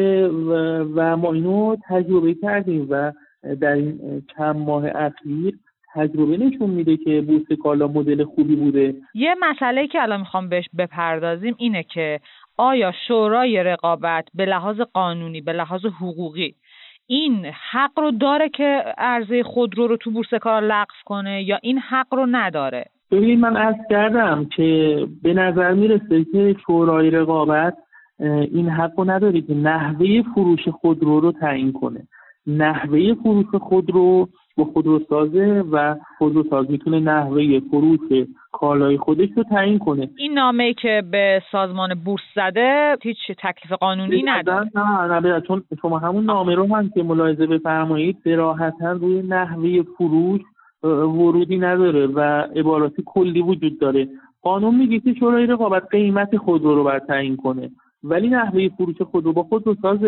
و 0.95 1.17
ما 1.17 1.33
اینو 1.33 1.77
تجربه 1.89 2.35
کردیم 2.35 2.87
و 2.91 3.13
در 3.61 3.73
این 3.73 4.23
چند 4.37 4.57
ماه 4.57 4.85
اخیر 4.95 5.59
تجربه 5.95 6.37
نشون 6.37 6.71
میده 6.71 6.97
که 6.97 7.21
بورس 7.21 7.59
کالا 7.63 7.89
مدل 7.89 8.25
خوبی 8.25 8.57
بوده. 8.57 8.95
یه 9.15 9.35
مسئله 9.41 9.87
که 9.87 10.03
الان 10.03 10.21
می‌خوام 10.21 10.49
بهش 10.49 10.69
بپردازیم 10.79 11.55
اینه 11.59 11.83
که 11.83 12.21
آیا 12.57 12.93
شورای 13.09 13.63
رقابت 13.63 14.29
به 14.35 14.45
لحاظ 14.45 14.81
قانونی 14.81 15.41
به 15.41 15.53
لحاظ 15.53 15.87
حقوقی 15.87 16.55
این 17.11 17.47
حق 17.71 17.99
رو 17.99 18.11
داره 18.11 18.49
که 18.49 18.85
عرضه 18.99 19.43
خودرو 19.43 19.87
رو 19.87 19.97
تو 19.97 20.11
بورس 20.11 20.35
کالا 20.35 20.67
لغو 20.67 20.93
کنه 21.05 21.43
یا 21.43 21.59
این 21.63 21.79
حق 21.79 22.15
رو 22.15 22.27
نداره؟ 22.31 22.85
ببینید 23.11 23.39
من 23.39 23.57
عرض 23.57 23.77
کردم 23.91 24.47
که 24.57 24.99
به 25.23 25.35
نظر 25.35 25.73
می‌رسه 25.73 26.25
که 26.33 26.57
شورای 26.67 27.11
رقابت 27.11 27.77
این 28.21 28.69
حق 28.69 28.93
رو 28.99 29.11
نداره 29.11 29.41
که 29.41 29.55
نحوه 29.55 30.23
فروش 30.35 30.69
خودرو 30.69 31.21
رو 31.21 31.33
تعیین 31.33 31.73
کنه. 31.73 32.09
نحوه 32.47 33.15
فروش 33.15 33.55
خودرو 33.61 34.29
با 34.59 34.65
خودروسازه 34.65 35.65
و 35.73 35.97
خودروساز 36.19 36.71
می‌تونه 36.71 37.01
نحوه 37.01 37.61
فروش 37.71 38.27
کالای 38.53 38.97
خودش 38.97 39.29
رو 39.37 39.43
تعیین 39.43 39.79
کنه. 39.79 40.11
این 40.17 40.33
نامه 40.33 40.65
ای 40.65 40.75
که 40.75 41.03
به 41.11 41.43
سازمان 41.53 41.95
بورس 42.05 42.23
زده 42.37 42.97
هیچ 43.03 43.19
تکلیف 43.39 43.73
قانونی 43.73 44.23
نداره. 44.23 44.71
نه 44.75 45.21
نه 45.21 45.41
چون 45.41 45.63
شما 45.83 45.99
همون 45.99 46.25
نامه 46.25 46.55
رو 46.55 46.77
هم 46.77 46.91
که 46.91 47.03
ملاحظه 47.03 47.47
بفرمایید 47.47 48.17
براحتا 48.27 48.93
روی 48.93 49.23
نحوه 49.23 49.83
فروش 49.83 50.41
ورودی 50.83 51.59
نداره 51.59 52.07
و 52.07 52.21
عباراتی 52.57 53.03
کلی 53.07 53.43
وجود 53.43 53.79
داره. 53.79 54.09
قانون 54.43 54.75
میگه 54.75 55.01
که 55.01 55.15
شورای 55.21 55.47
رقابت 55.47 55.89
قیمت 55.91 56.37
خودرو 56.37 56.75
رو 56.75 56.85
باید 56.85 57.07
تعیین 57.07 57.37
کنه. 57.37 57.71
ولی 58.05 58.29
نحوه 58.29 58.69
فروش 58.69 59.03
خودرو 59.03 59.33
با 59.33 59.43
خودروساز 59.43 59.99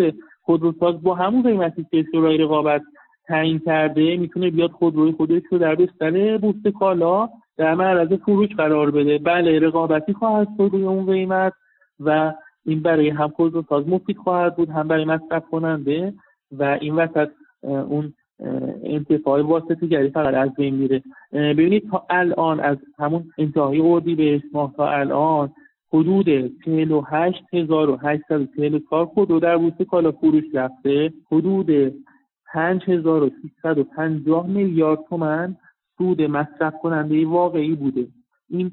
خودروساز 0.42 1.02
با 1.02 1.14
همون 1.14 1.42
قیمتی 1.42 1.86
که 1.90 2.04
شورای 2.12 2.38
رقابت 2.38 2.82
تعیین 3.30 3.58
کرده 3.58 4.16
می‌تونه 4.16 4.50
بیاد 4.50 4.70
خودروی 4.70 5.12
خودش 5.12 5.42
رو 5.50 5.58
در 5.58 5.74
بستر 5.74 6.38
بوست 6.38 6.68
کالا 6.68 7.28
در 7.56 7.74
معرض 7.74 8.12
فروش 8.12 8.48
قرار 8.48 8.90
بده. 8.90 9.18
بله 9.18 9.58
رقابتی 9.58 10.12
خواهد 10.12 10.48
شد 10.56 10.68
روی 10.72 10.84
اون 10.84 11.06
قیمت 11.06 11.52
و 12.00 12.32
این 12.66 12.82
برای 12.82 13.08
هم 13.08 13.28
خودروساز 13.28 13.88
مفید 13.88 14.16
خواهد 14.16 14.56
بود 14.56 14.70
هم 14.70 14.88
برای 14.88 15.04
مصرف 15.04 15.44
کننده 15.50 16.14
و 16.58 16.78
این 16.80 16.94
وسط 16.94 17.28
اون 17.62 18.12
انتفاع 18.84 19.42
واسطه 19.42 19.86
گری 19.86 20.10
فقط 20.10 20.34
از 20.34 20.54
بین 20.54 20.74
میره. 20.74 21.02
ببینید 21.32 21.90
تا 21.90 22.06
الان 22.10 22.60
از 22.60 22.76
همون 22.98 23.24
انتهای 23.38 24.00
به 24.14 24.42
ماه 24.52 24.74
تا 24.76 24.90
الان 24.90 25.50
حدود 25.92 26.28
48844 26.64 29.06
خودرو 29.06 29.40
در 29.40 29.56
بورس 29.56 29.82
کالا 29.90 30.12
فروش 30.12 30.44
رفته. 30.54 31.12
حدود 31.32 31.94
5350 32.52 34.46
میلیارد 34.46 34.98
تومن 35.08 35.56
سود 35.98 36.22
مصرف 36.22 36.74
کننده 36.82 37.26
واقعی 37.26 37.74
بوده. 37.74 38.06
این 38.48 38.70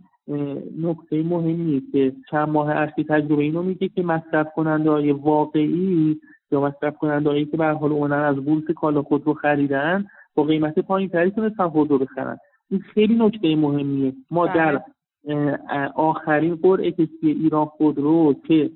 نکته 0.82 1.24
مهمیه 1.24 1.82
که 1.92 2.14
چند 2.32 2.50
ماه 2.50 2.70
اخیر 2.70 3.06
تجربه 3.10 3.44
اینو 3.44 3.64
میگه 3.64 3.88
که 3.88 4.04
مصرف 4.04 4.48
کننده 4.56 4.90
های 4.90 5.12
واقعی 5.12 6.20
یا 6.52 6.62
مصرف 6.62 6.98
کننده 6.98 7.30
هایی 7.30 7.46
که 7.46 7.58
به 7.58 7.66
حال 7.66 7.92
اومدن 7.92 8.20
از 8.20 8.36
بورس 8.36 8.64
کالا 8.76 9.02
خود 9.02 9.28
رو 9.28 9.34
خریدن 9.34 10.08
با 10.36 10.44
قیمت 10.44 10.80
پایین 10.80 11.10
تری 11.10 11.32
تونستن 11.32 11.70
خود 11.70 11.92
رو 11.92 11.98
بخرن. 11.98 12.38
این 12.70 12.80
خیلی 12.80 13.16
نکته 13.16 13.56
مهمیه. 13.56 14.14
ما 14.32 14.48
در 14.48 14.82
بله. 15.26 15.60
آخرین 15.96 16.56
قرعه 16.56 16.92
کشی 16.92 17.32
ایران 17.32 17.66
خودرو 17.66 18.36
که 18.48 18.72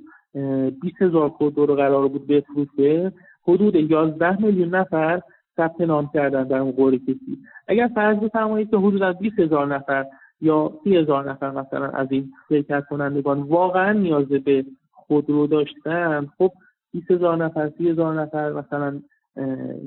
20 0.81 1.01
هزار 1.01 1.29
خودرو 1.29 1.65
رو 1.65 1.75
قرار 1.75 2.07
بود 2.07 2.27
بفروشه 2.27 3.11
حدود 3.47 3.75
11 3.75 4.41
میلیون 4.41 4.75
نفر 4.75 5.21
ثبت 5.57 5.81
نام 5.81 6.09
کردن 6.13 6.43
در 6.43 6.57
اون 6.57 6.71
قرعه 6.71 6.99
کشی 6.99 7.37
اگر 7.67 7.89
فرض 7.95 8.17
بفرمایید 8.17 8.69
که 8.69 8.77
حدود 8.77 9.03
از 9.03 9.19
20 9.19 9.39
هزار 9.39 9.75
نفر 9.75 10.05
یا 10.41 10.71
30 10.83 10.97
هزار 10.97 11.31
نفر 11.31 11.51
مثلا 11.51 11.87
از 11.89 12.07
این 12.11 12.31
شرکت 12.49 12.83
کنندگان 12.89 13.41
واقعا 13.41 13.91
نیاز 13.91 14.25
به 14.25 14.65
خودرو 14.91 15.47
داشتن 15.47 16.27
خب 16.37 16.51
20 16.93 17.11
هزار 17.11 17.37
نفر 17.37 17.71
30 17.77 17.89
هزار 17.89 18.21
نفر 18.21 18.51
مثلا 18.51 19.01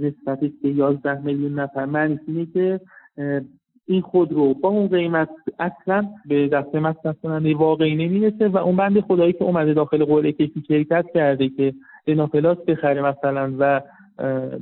نسبتی 0.00 0.54
که 0.62 0.68
11 0.68 1.20
میلیون 1.20 1.58
نفر. 1.58 1.84
معنی 1.84 2.20
اینه 2.26 2.46
که 2.46 2.80
این 3.86 4.00
خودرو 4.00 4.54
با 4.54 4.68
اون 4.68 4.88
قیمت 4.88 5.28
اصلا 5.58 6.08
به 6.26 6.48
دست 6.48 6.74
مصرف 6.74 7.16
کننده 7.22 7.54
واقعی 7.54 7.94
نمی‌رسه 7.94 8.48
و 8.48 8.56
اون 8.56 8.76
بند 8.76 9.00
خدایی 9.00 9.32
که 9.32 9.44
اومده 9.44 9.74
داخل 9.74 10.04
قرعه 10.04 10.32
کشی 10.32 10.64
شرکت 10.68 11.04
کرده 11.14 11.48
که 11.48 11.74
بناپلاس 12.06 12.58
بخره 12.58 13.02
مثلا 13.02 13.54
و 13.58 13.80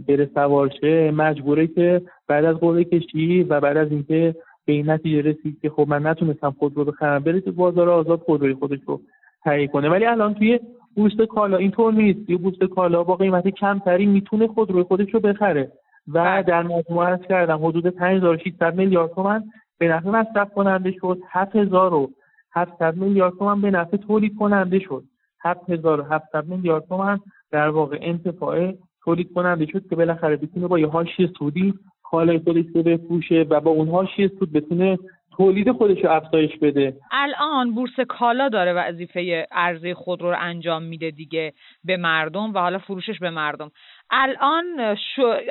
بره 0.09 0.31
سوارشه 0.35 1.11
مجبوره 1.11 1.67
که 1.67 2.03
بعد 2.29 2.45
از 2.45 2.57
قرعه 2.57 2.85
کشی 2.85 3.43
و 3.43 3.61
بعد 3.61 3.77
از 3.77 3.91
اینکه 3.91 4.35
به 4.67 4.73
این 4.73 4.91
نتیجه 4.91 5.31
رسید 5.31 5.61
که 5.63 5.71
خب 5.71 5.87
من 5.89 6.07
نتونستم 6.07 6.51
خودرو 6.59 6.85
بخرم 6.85 7.23
بره 7.23 7.41
تو 7.41 7.53
بازار 7.53 7.91
آزاد 7.91 8.21
خودروی 8.21 8.55
خودش 8.55 8.79
رو 8.87 9.01
تهیه 9.45 9.67
کنه. 9.67 9.89
ولی 9.89 10.07
الان 10.07 10.35
توی 10.35 10.61
بورس 10.97 11.17
کالا 11.31 11.57
اینطور 11.57 11.93
نیست. 11.93 12.31
یه 12.31 12.37
بورس 12.37 12.59
کالا 12.59 13.05
با 13.05 13.17
قیمت 13.17 13.49
کمتری 13.49 14.07
می‌تونه 14.07 14.47
خودروی 14.47 14.83
خودش 14.83 15.15
رو 15.15 15.21
بخره. 15.21 15.73
و 16.09 16.25
بله. 16.25 16.43
در 16.43 16.63
مجموعه 16.63 17.19
کردم 17.29 17.67
حدود 17.67 17.87
5600 17.87 18.75
میلیارد 18.75 19.11
تومن 19.11 19.45
به 19.79 19.89
نفع 19.89 20.11
مصرف 20.11 20.55
کننده 20.55 20.93
شد. 21.01 21.19
7700 21.31 22.97
میلیارد 22.97 23.35
تومن 23.39 23.61
به 23.61 23.71
نفع 23.71 23.97
تولید 23.97 24.39
کننده 24.39 24.79
شد. 24.79 25.05
7700 25.43 26.47
میلیارد 26.47 26.85
تومن 26.89 27.21
در 27.51 27.69
واقع 27.69 27.99
انتفاع 28.01 28.73
تولید 29.05 29.33
کننده 29.35 29.67
شد 29.67 29.89
که 29.89 29.97
بالاخره 29.97 30.37
بتونه 30.37 30.67
با 30.67 30.79
یه 30.79 30.87
حاشیه 30.87 31.31
سودی 31.39 31.75
کالای 32.03 32.39
خودش 32.39 32.65
رو 32.75 32.83
بفروشه 32.83 33.47
و 33.51 33.61
با 33.61 33.71
اون 33.71 33.89
حاشیه 33.89 34.29
سود 34.29 34.53
بتونه 34.53 34.99
تولید 35.37 35.73
خودش 35.73 36.05
رو 36.05 36.11
افزایش 36.11 36.59
بده. 36.59 36.97
الان 37.11 37.75
بورس 37.75 38.01
کالا 38.09 38.49
داره 38.49 38.73
وظیفه 38.73 39.47
عرضه 39.53 39.95
خودرو 39.95 40.31
رو 40.31 40.37
انجام 40.41 40.83
میده 40.83 41.11
دیگه 41.11 41.53
به 41.85 41.97
مردم 41.97 42.55
و 42.55 42.59
حالا 42.59 42.79
فروشش 42.79 43.19
به 43.19 43.31
مردم. 43.31 43.71
الان 44.11 44.65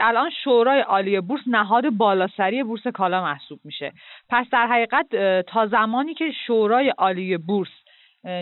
الان 0.01 0.29
شورای 0.43 0.79
عالی 0.79 1.21
بورس 1.21 1.41
نهاد 1.47 1.89
بالاسری 1.89 2.63
بورس 2.63 2.87
کالا 2.87 3.23
محسوب 3.23 3.59
میشه. 3.63 3.91
پس 4.29 4.45
در 4.51 4.67
حقیقت 4.67 5.05
تا 5.41 5.67
زمانی 5.67 6.13
که 6.13 6.31
شورای 6.47 6.89
عالی 6.89 7.37
بورس 7.37 7.69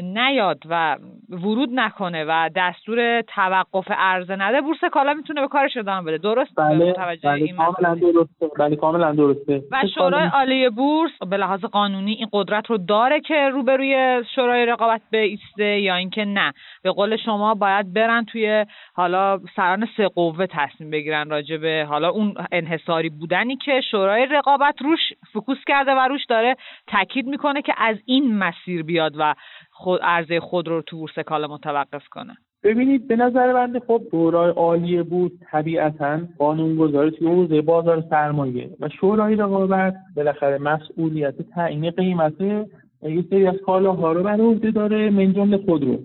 نیاد 0.03 0.63
و 0.69 0.97
ورود 1.29 1.69
نکنه 1.73 2.25
و 2.27 2.49
دستور 2.55 3.21
توقف 3.21 3.91
عرضه 3.91 4.35
نده 4.35 4.61
بورس 4.61 4.83
کالا 4.91 5.13
می‌تونه 5.13 5.41
به 5.41 5.47
کارش 5.47 5.77
ادامه 5.77 6.01
بده. 6.01 6.17
درست؟ 6.17 6.55
بله 6.55 6.93
بله 7.23 7.47
کاملا 7.53 7.95
درسته. 7.95 8.47
بله 8.59 8.75
کاملا 8.75 9.11
درسته. 9.11 9.63
و 9.71 9.83
شورای 9.95 10.27
عالی 10.27 10.69
بورس 10.69 11.11
به 11.29 11.37
لحاظ 11.37 11.65
قانونی 11.65 12.11
این 12.11 12.27
قدرت 12.33 12.67
رو 12.67 12.77
داره 12.77 13.21
که 13.21 13.49
روبروی 13.49 14.23
شورای 14.35 14.65
رقابت 14.65 15.01
ایسته 15.11 15.79
یا 15.79 15.95
اینکه 15.95 16.25
نه. 16.25 16.53
به 16.83 16.91
قول 16.91 17.17
شما 17.17 17.53
باید 17.53 17.93
برن 17.93 18.25
توی 18.25 18.65
حالا 18.93 19.39
سران 19.55 19.87
سه 19.97 20.07
قوه 20.07 20.45
تصمیم 20.45 20.89
بگیرن 20.89 21.29
راجع 21.29 21.57
به 21.57 21.85
حالا 21.89 22.09
اون 22.09 22.33
انحصاری 22.51 23.09
بودنی 23.09 23.55
که 23.55 23.81
شورای 23.91 24.25
رقابت 24.25 24.81
روش 24.81 24.99
فکوس 25.33 25.57
کرده 25.67 25.91
و 25.91 25.99
روش 25.99 26.25
داره 26.25 26.55
تاکید 26.87 27.27
می‌کنه 27.27 27.61
که 27.61 27.73
از 27.77 27.97
این 28.05 28.37
مسیر 28.37 28.83
بیاد 28.83 29.13
و 29.17 29.35
خود 29.79 29.99
عرضه 30.03 30.39
خود 30.39 30.67
رو 30.67 30.81
تو 30.81 30.97
بورس 30.97 31.19
کالا 31.19 31.47
متوقف 31.47 32.07
کنه. 32.11 32.37
ببینید 32.63 33.07
به 33.07 33.15
نظر 33.15 33.53
بنده 33.53 33.79
خب 33.79 34.01
شورای 34.11 34.51
عالی 34.51 35.03
بود. 35.03 35.31
طبیعتا 35.51 36.19
قانونگذاری 36.37 37.11
توی 37.11 37.27
حوزه 37.27 37.61
بازار 37.61 38.03
سرمایه. 38.09 38.69
و 38.79 38.89
شورای 38.89 39.35
رقابت 39.35 39.95
بالاخره 40.15 40.57
مسئولیت 40.57 41.35
تعیین 41.41 41.89
قیمت 41.89 42.41
یه 42.41 43.25
سری 43.29 43.47
از 43.47 43.55
کالاها 43.65 44.11
رو 44.11 44.23
بر 44.23 44.41
عهده 44.41 44.71
داره 44.71 45.09
من 45.09 45.33
جمله 45.33 45.57
خودرو 45.57 45.99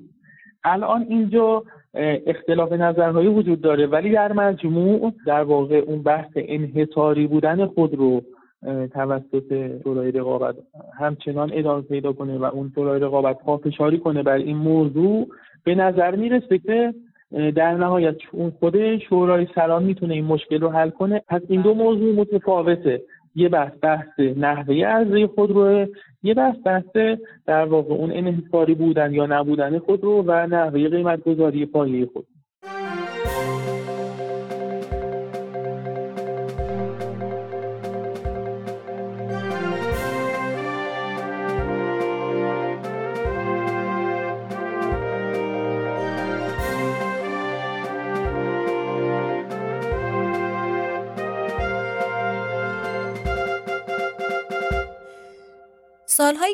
الان 0.64 1.06
اینجا 1.08 1.62
اختلاف 2.26 2.72
نظرهایی 2.72 3.28
وجود 3.28 3.60
داره. 3.60 3.86
ولی 3.86 4.10
در 4.10 4.32
مجموع 4.32 5.12
در 5.26 5.42
واقع 5.42 5.76
اون 5.76 6.02
بحث 6.02 6.30
انحصاری 6.36 7.26
بودن 7.26 7.66
خودرو 7.66 8.22
توسط 8.92 9.80
شورای 9.82 10.12
رقابت 10.12 10.54
همچنان 10.98 11.50
ادامه 11.54 11.82
پیدا 11.82 12.12
کنه 12.12 12.38
و 12.38 12.44
اون 12.44 12.72
شورای 12.74 13.00
رقابت 13.00 13.38
پافشاری 13.38 13.98
کنه 13.98 14.22
بر 14.22 14.36
این 14.36 14.56
موضوع 14.56 15.28
به 15.64 15.74
نظر 15.74 16.16
می‌رسه 16.16 16.58
که 16.58 16.94
در 17.54 17.74
نهایت 17.74 18.16
اون 18.32 18.50
خود 18.50 18.98
شورای 18.98 19.46
سران 19.54 19.82
می‌تونه 19.82 20.14
این 20.14 20.24
مشکل 20.24 20.60
رو 20.60 20.68
حل 20.68 20.90
کنه. 20.90 21.22
پس 21.28 21.42
این 21.48 21.62
دو 21.62 21.74
موضوع 21.74 22.14
متفاوته. 22.14 23.02
یه 23.36 23.48
بحث 23.48 23.72
بحث 23.82 24.20
نحوه 24.36 24.74
ارزه 24.86 25.26
خود 25.26 25.50
رو 25.50 25.86
یه 26.22 26.34
بحث 26.34 26.56
بحث 26.64 27.18
در 27.46 27.64
واقع 27.64 27.94
اون 27.94 28.10
انحصاری 28.12 28.74
بودن 28.74 29.14
یا 29.14 29.26
نبودن 29.26 29.78
خود 29.78 30.04
رو 30.04 30.22
و 30.22 30.46
نحوه 30.46 30.88
قیمت 30.88 31.24
گذاری 31.24 31.66
پایه 31.66 32.06
خود. 32.06 32.26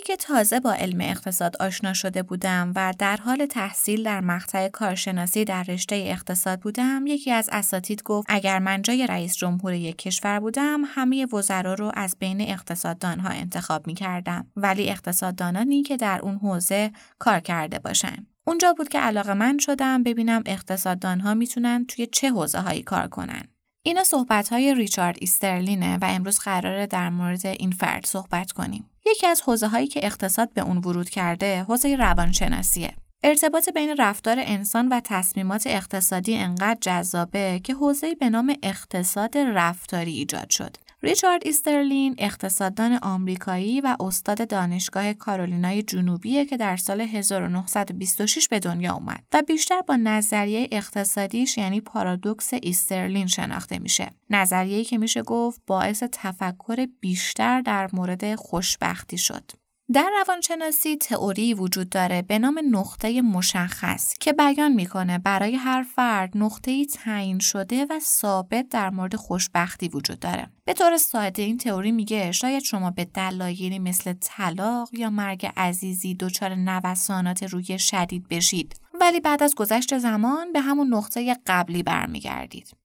که 0.07 0.17
تازه 0.17 0.61
با 0.61 0.73
علم 0.73 1.01
اقتصاد 1.01 1.57
آشنا 1.61 1.93
شده 1.93 2.23
بودم 2.23 2.73
و 2.77 2.95
در 2.99 3.17
حال 3.17 3.47
تحصیل 3.47 4.03
در 4.03 4.21
مقطع 4.21 4.69
کارشناسی 4.69 5.45
در 5.45 5.63
رشته 5.63 5.97
اقتصاد 5.97 6.61
بودم 6.61 7.07
یکی 7.07 7.31
از 7.31 7.49
اساتید 7.53 8.03
گفت 8.03 8.27
اگر 8.31 8.59
من 8.59 8.83
جای 8.83 9.07
رئیس 9.07 9.37
جمهور 9.37 9.73
یک 9.73 9.99
کشور 9.99 10.41
بودم 10.41 10.83
همه 10.87 11.27
وزرا 11.27 11.75
رو 11.75 11.91
از 11.95 12.17
بین 12.19 12.41
اقتصاددانها 12.41 13.29
انتخاب 13.29 13.87
می 13.87 13.95
کردم 13.95 14.47
ولی 14.57 14.91
اقتصاددانانی 14.91 15.83
که 15.83 15.97
در 15.97 16.21
اون 16.23 16.37
حوزه 16.37 16.91
کار 17.19 17.41
کرده 17.41 17.79
باشن. 17.79 18.27
اونجا 18.47 18.73
بود 18.73 18.89
که 18.89 18.99
علاقه 18.99 19.35
من 19.35 19.59
شدم 19.59 20.03
ببینم 20.03 20.43
اقتصاددانها 20.47 21.35
می‌تونن 21.35 21.87
توی 21.87 22.07
چه 22.07 22.31
حوزه 22.31 22.59
هایی 22.59 22.83
کار 22.83 23.09
کنن. 23.09 23.43
اینا 23.83 24.05
صحبت 24.05 24.49
های 24.49 24.75
ریچارد 24.75 25.17
ایسترلینه 25.21 25.97
و 25.97 26.05
امروز 26.05 26.39
قراره 26.39 26.87
در 26.87 27.11
مورد 27.11 27.47
این 27.47 27.71
فرد 27.71 28.07
صحبت 28.07 28.53
کنیم. 28.53 28.91
یکی 29.07 29.27
از 29.27 29.43
حوزه 29.43 29.69
هایی 29.69 29.87
که 29.87 30.07
اقتصاد 30.07 30.53
به 30.53 30.61
اون 30.61 30.77
ورود 30.77 31.11
کرده 31.11 31.63
حوزه 31.63 31.97
روانشناسیه. 31.97 32.95
ارتباط 33.25 33.69
بین 33.69 33.97
رفتار 33.99 34.37
انسان 34.39 34.89
و 34.89 35.01
تصمیمات 35.05 35.63
اقتصادی 35.67 36.37
انقدر 36.37 36.79
جذابه 36.81 37.61
که 37.65 37.75
حوزه 37.75 38.15
به 38.15 38.31
نام 38.31 38.55
اقتصاد 38.63 39.39
رفتاری 39.39 40.13
ایجاد 40.13 40.51
شد. 40.51 40.77
ریچارد 41.03 41.43
ایسترلین 41.47 42.15
اقتصاددان 42.19 42.99
آمریکایی 43.03 43.81
و 43.81 43.97
استاد 44.01 44.49
دانشگاه 44.49 45.13
کارولینای 45.13 45.83
جنوبیه 45.83 46.47
که 46.47 46.57
در 46.57 46.77
سال 46.77 47.01
1926 47.01 48.49
به 48.49 48.59
دنیا 48.59 48.95
اومد 48.95 49.25
و 49.33 49.43
بیشتر 49.43 49.81
با 49.81 49.97
نظریه 49.97 50.69
اقتصادیش 50.73 51.59
یعنی 51.59 51.81
پارادوکس 51.81 52.51
ایسترلین 52.55 53.27
شناخته 53.27 53.79
میشه. 53.79 54.11
نظریه‌ای 54.31 54.85
که 54.85 54.99
میشه 54.99 55.23
گفت 55.23 55.63
باعث 55.67 56.03
تفکر 56.13 56.87
بیشتر 57.01 57.61
در 57.61 57.89
مورد 57.93 58.35
خوشبختی 58.35 59.19
شد. 59.19 59.51
در 59.95 60.11
روانشناسی 60.19 60.97
تئوری 60.97 61.55
وجود 61.55 61.89
داره 61.89 62.23
به 62.23 62.39
نام 62.39 62.61
نقطه 62.71 63.23
مشخص 63.23 64.15
که 64.21 64.33
بیان 64.33 64.73
می‌کنه 64.73 65.19
برای 65.19 65.57
هر 65.57 65.83
فرد 65.83 66.31
نقطه 66.35 66.85
تعیین 66.85 67.39
شده 67.39 67.87
و 67.91 68.01
ثابت 68.01 68.69
در 68.69 68.91
مورد 68.91 69.17
خوشبختی 69.17 69.89
وجود 69.89 70.19
داره. 70.19 70.51
به 70.65 70.73
طور 70.73 70.97
ساده 70.97 71.43
این 71.43 71.59
تئوری 71.59 71.93
میگه 71.93 72.33
شاید 72.33 72.63
شما 72.63 72.91
به 72.91 73.05
دلایلی 73.05 73.79
مثل 73.79 74.13
طلاق 74.21 74.89
یا 74.93 75.11
مرگ 75.11 75.53
عزیزی 75.57 76.15
دچار 76.15 76.55
نوسانات 76.55 77.43
روی 77.43 77.79
شدید 77.79 78.29
بشید 78.29 78.81
ولی 79.01 79.21
بعد 79.21 79.43
از 79.43 79.55
گذشت 79.55 79.99
زمان 79.99 80.53
به 80.53 80.61
همون 80.61 80.95
نقطه 80.95 81.37
قبلی 81.47 81.83
برمیگردید. 81.83 82.80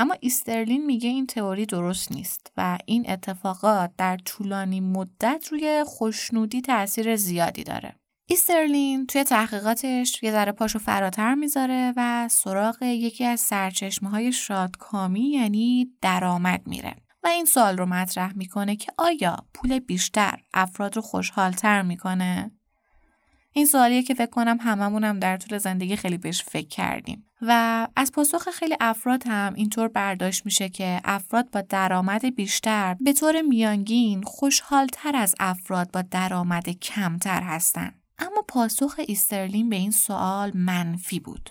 اما 0.00 0.16
ایسترلین 0.20 0.86
میگه 0.86 1.08
این 1.08 1.26
تئوری 1.26 1.66
درست 1.66 2.12
نیست 2.12 2.52
و 2.56 2.78
این 2.86 3.10
اتفاقات 3.10 3.90
در 3.98 4.16
طولانی 4.16 4.80
مدت 4.80 5.48
روی 5.50 5.84
خوشنودی 5.86 6.60
تاثیر 6.60 7.16
زیادی 7.16 7.64
داره. 7.64 7.94
ایسترلین 8.28 9.06
توی 9.06 9.24
تحقیقاتش 9.24 10.22
یه 10.22 10.32
ذره 10.32 10.52
پاشو 10.52 10.78
فراتر 10.78 11.34
می‌ذاره 11.34 11.92
و 11.96 12.28
سراغ 12.28 12.82
یکی 12.82 13.24
از 13.24 13.40
سرچشمه 13.40 14.10
های 14.10 14.32
شادکامی 14.32 15.30
یعنی 15.30 15.90
درآمد 16.02 16.66
میره 16.66 16.96
و 17.22 17.28
این 17.28 17.44
سوال 17.44 17.76
رو 17.76 17.86
مطرح 17.86 18.36
می‌کنه 18.36 18.76
که 18.76 18.92
آیا 18.98 19.36
پول 19.54 19.78
بیشتر 19.78 20.38
افراد 20.54 20.96
رو 20.96 21.02
خوشحالتر 21.02 21.82
می‌کنه؟ 21.82 22.50
این 23.52 23.66
سوالیه 23.66 24.02
که 24.02 24.14
فکر 24.14 24.30
کنم 24.30 24.58
هممونم 24.60 25.18
در 25.18 25.36
طول 25.36 25.58
زندگی 25.58 25.96
خیلی 25.96 26.18
بهش 26.18 26.42
فکر 26.42 26.68
کردیم 26.68 27.26
و 27.42 27.88
از 27.96 28.12
پاسخ 28.12 28.48
خیلی 28.50 28.76
افراد 28.80 29.22
هم 29.26 29.54
اینطور 29.54 29.88
برداشت 29.88 30.46
میشه 30.46 30.68
که 30.68 31.00
افراد 31.04 31.50
با 31.50 31.60
درآمد 31.60 32.34
بیشتر 32.34 32.96
به 33.00 33.12
طور 33.12 33.42
میانگین 33.42 34.22
خوشحالتر 34.22 35.16
از 35.16 35.34
افراد 35.40 35.90
با 35.90 36.02
درآمد 36.02 36.68
کمتر 36.68 37.42
هستند. 37.42 38.02
اما 38.18 38.44
پاسخ 38.48 38.94
ایسترلین 39.08 39.68
به 39.68 39.76
این 39.76 39.90
سوال 39.90 40.52
منفی 40.54 41.20
بود. 41.20 41.50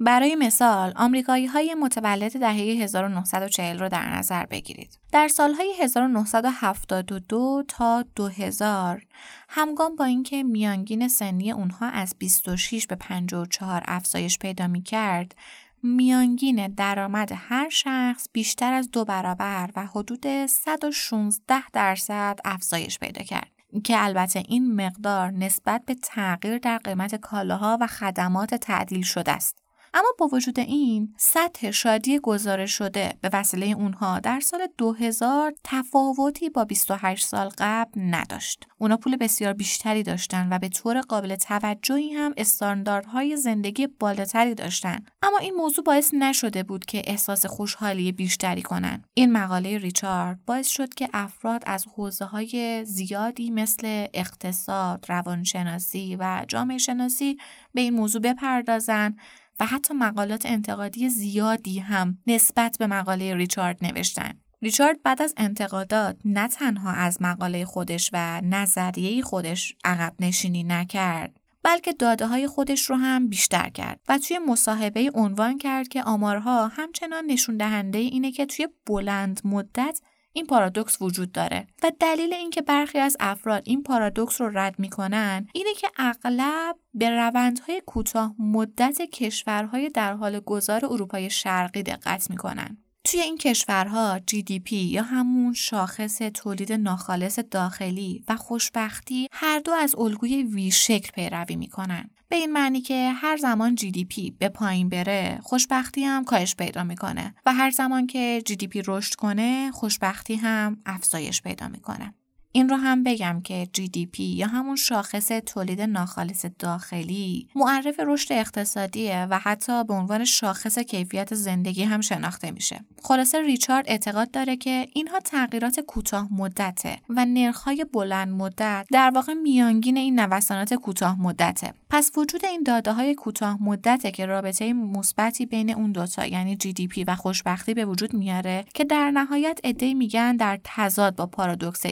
برای 0.00 0.34
مثال 0.34 0.92
آمریکایی 0.96 1.46
های 1.46 1.74
متولد 1.74 2.40
دهه 2.40 2.54
1940 2.54 3.78
رو 3.78 3.88
در 3.88 4.16
نظر 4.16 4.46
بگیرید. 4.46 4.98
در 5.12 5.28
سالهای 5.28 5.74
1972 5.80 7.64
تا 7.68 8.04
2000 8.14 9.02
همگام 9.48 9.96
با 9.96 10.04
اینکه 10.04 10.42
میانگین 10.42 11.08
سنی 11.08 11.52
اونها 11.52 11.86
از 11.86 12.14
26 12.18 12.86
به 12.86 12.94
54 12.94 13.82
افزایش 13.86 14.38
پیدا 14.38 14.66
می 14.66 14.82
کرد، 14.82 15.34
میانگین 15.82 16.68
درآمد 16.68 17.32
هر 17.34 17.68
شخص 17.68 18.26
بیشتر 18.32 18.72
از 18.72 18.90
دو 18.90 19.04
برابر 19.04 19.70
و 19.76 19.86
حدود 19.86 20.46
116 20.46 21.70
درصد 21.72 22.38
افزایش 22.44 22.98
پیدا 22.98 23.22
کرد. 23.22 23.50
که 23.84 24.04
البته 24.04 24.42
این 24.48 24.86
مقدار 24.86 25.30
نسبت 25.30 25.82
به 25.86 25.94
تغییر 25.94 26.58
در 26.58 26.78
قیمت 26.78 27.14
کالاها 27.14 27.78
و 27.80 27.86
خدمات 27.86 28.54
تعدیل 28.54 29.02
شده 29.02 29.32
است. 29.32 29.69
اما 29.94 30.08
با 30.18 30.28
وجود 30.32 30.60
این 30.60 31.14
سطح 31.18 31.70
شادی 31.70 32.18
گزارش 32.18 32.72
شده 32.72 33.14
به 33.20 33.30
وسیله 33.32 33.66
اونها 33.66 34.18
در 34.18 34.40
سال 34.40 34.68
2000 34.78 35.54
تفاوتی 35.64 36.50
با 36.50 36.64
28 36.64 37.26
سال 37.26 37.50
قبل 37.58 38.00
نداشت. 38.00 38.66
اونا 38.78 38.96
پول 38.96 39.16
بسیار 39.16 39.52
بیشتری 39.52 40.02
داشتن 40.02 40.48
و 40.50 40.58
به 40.58 40.68
طور 40.68 41.00
قابل 41.00 41.36
توجهی 41.36 42.12
هم 42.12 42.34
استانداردهای 42.36 43.36
زندگی 43.36 43.86
بالاتری 43.86 44.54
داشتن. 44.54 44.98
اما 45.22 45.38
این 45.38 45.54
موضوع 45.54 45.84
باعث 45.84 46.14
نشده 46.14 46.62
بود 46.62 46.84
که 46.84 47.02
احساس 47.04 47.46
خوشحالی 47.46 48.12
بیشتری 48.12 48.62
کنن. 48.62 49.04
این 49.14 49.32
مقاله 49.32 49.78
ریچارد 49.78 50.38
باعث 50.46 50.68
شد 50.68 50.94
که 50.94 51.08
افراد 51.12 51.62
از 51.66 51.86
حوزه 51.94 52.24
های 52.24 52.84
زیادی 52.84 53.50
مثل 53.50 54.06
اقتصاد، 54.14 55.04
روانشناسی 55.08 56.16
و 56.20 56.44
جامعه 56.48 56.78
شناسی 56.78 57.36
به 57.74 57.80
این 57.80 57.94
موضوع 57.94 58.22
بپردازن 58.22 59.16
و 59.60 59.66
حتی 59.66 59.94
مقالات 59.94 60.46
انتقادی 60.46 61.08
زیادی 61.08 61.78
هم 61.78 62.18
نسبت 62.26 62.76
به 62.78 62.86
مقاله 62.86 63.34
ریچارد 63.34 63.84
نوشتن. 63.84 64.32
ریچارد 64.62 65.02
بعد 65.02 65.22
از 65.22 65.34
انتقادات 65.36 66.16
نه 66.24 66.48
تنها 66.48 66.90
از 66.90 67.22
مقاله 67.22 67.64
خودش 67.64 68.10
و 68.12 68.40
نظریه 68.40 69.22
خودش 69.22 69.74
عقب 69.84 70.14
نشینی 70.20 70.64
نکرد 70.64 71.40
بلکه 71.62 71.92
داده 71.92 72.26
های 72.26 72.46
خودش 72.46 72.90
رو 72.90 72.96
هم 72.96 73.28
بیشتر 73.28 73.68
کرد 73.68 74.00
و 74.08 74.18
توی 74.18 74.38
مصاحبه 74.38 75.10
عنوان 75.14 75.58
کرد 75.58 75.88
که 75.88 76.02
آمارها 76.02 76.68
همچنان 76.68 77.26
نشون 77.26 77.56
دهنده 77.56 77.98
اینه 77.98 78.32
که 78.32 78.46
توی 78.46 78.68
بلند 78.86 79.40
مدت 79.44 80.00
این 80.32 80.46
پارادوکس 80.46 81.02
وجود 81.02 81.32
داره 81.32 81.66
و 81.82 81.92
دلیل 82.00 82.32
اینکه 82.32 82.62
برخی 82.62 82.98
از 82.98 83.16
افراد 83.20 83.62
این 83.66 83.82
پارادوکس 83.82 84.40
رو 84.40 84.58
رد 84.58 84.78
می‌کنن 84.78 85.48
اینه 85.54 85.74
که 85.74 85.88
اغلب 85.96 86.76
به 86.94 87.10
روندهای 87.10 87.82
کوتاه 87.86 88.34
مدت 88.38 89.02
کشورهای 89.02 89.88
در 89.88 90.14
حال 90.14 90.40
گذار 90.40 90.84
اروپای 90.84 91.30
شرقی 91.30 91.82
دقت 91.82 92.30
می‌کنن 92.30 92.78
توی 93.04 93.20
این 93.20 93.38
کشورها 93.38 94.18
GDP 94.18 94.72
یا 94.72 95.02
همون 95.02 95.52
شاخص 95.52 96.18
تولید 96.18 96.72
ناخالص 96.72 97.38
داخلی 97.50 98.24
و 98.28 98.36
خوشبختی 98.36 99.28
هر 99.32 99.58
دو 99.58 99.72
از 99.72 99.94
الگوی 99.98 100.42
وی 100.42 100.70
شکل 100.70 101.12
پیروی 101.12 101.56
می‌کنن. 101.56 102.10
به 102.30 102.36
این 102.36 102.52
معنی 102.52 102.80
که 102.80 103.12
هر 103.12 103.36
زمان 103.36 103.76
GDP 103.76 104.32
به 104.38 104.48
پایین 104.48 104.88
بره 104.88 105.40
خوشبختی 105.42 106.04
هم 106.04 106.24
کاهش 106.24 106.54
پیدا 106.54 106.84
می‌کنه 106.84 107.34
و 107.46 107.54
هر 107.54 107.70
زمان 107.70 108.06
که 108.06 108.42
GDP 108.48 108.82
رشد 108.86 109.14
کنه 109.14 109.70
خوشبختی 109.70 110.34
هم 110.34 110.76
افزایش 110.86 111.42
پیدا 111.42 111.68
می‌کنه. 111.68 112.14
این 112.52 112.68
رو 112.68 112.76
هم 112.76 113.02
بگم 113.02 113.40
که 113.44 113.68
GDP 113.78 114.20
یا 114.20 114.46
همون 114.46 114.76
شاخص 114.76 115.28
تولید 115.28 115.80
ناخالص 115.80 116.46
داخلی 116.58 117.48
معرف 117.54 118.00
رشد 118.00 118.32
اقتصادیه 118.32 119.26
و 119.30 119.38
حتی 119.38 119.84
به 119.84 119.94
عنوان 119.94 120.24
شاخص 120.24 120.78
کیفیت 120.78 121.34
زندگی 121.34 121.82
هم 121.82 122.00
شناخته 122.00 122.50
میشه. 122.50 122.84
خلاصه 123.02 123.42
ریچارد 123.42 123.84
اعتقاد 123.88 124.30
داره 124.30 124.56
که 124.56 124.86
اینها 124.92 125.20
تغییرات 125.20 125.80
کوتاه 125.80 126.28
مدته 126.32 126.98
و 127.08 127.24
نرخ‌های 127.24 127.86
بلند 127.92 128.28
مدت 128.28 128.86
در 128.92 129.10
واقع 129.14 129.34
میانگین 129.34 129.96
این 129.96 130.20
نوسانات 130.20 130.74
کوتاه 130.74 131.20
مدته. 131.22 131.74
پس 131.90 132.10
وجود 132.16 132.44
این 132.44 132.62
داده 132.62 132.92
های 132.92 133.14
کوتاه 133.14 133.62
مدته 133.62 134.10
که 134.10 134.26
رابطه 134.26 134.72
مثبتی 134.72 135.46
بین 135.46 135.74
اون 135.74 135.92
دوتا 135.92 136.26
یعنی 136.26 136.58
GDP 136.64 137.04
و 137.06 137.16
خوشبختی 137.16 137.74
به 137.74 137.84
وجود 137.84 138.14
میاره 138.14 138.64
که 138.74 138.84
در 138.84 139.10
نهایت 139.10 139.60
عده 139.64 139.94
میگن 139.94 140.36
در 140.36 140.60
تضاد 140.64 141.16
با 141.16 141.26
پارادوکس 141.26 141.86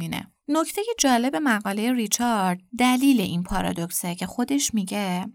ایسترلینه. 0.00 0.32
نکته 0.48 0.82
جالب 0.98 1.36
مقاله 1.36 1.92
ریچارد 1.92 2.60
دلیل 2.78 3.20
این 3.20 3.42
پارادوکسه 3.42 4.14
که 4.14 4.26
خودش 4.26 4.74
میگه 4.74 5.26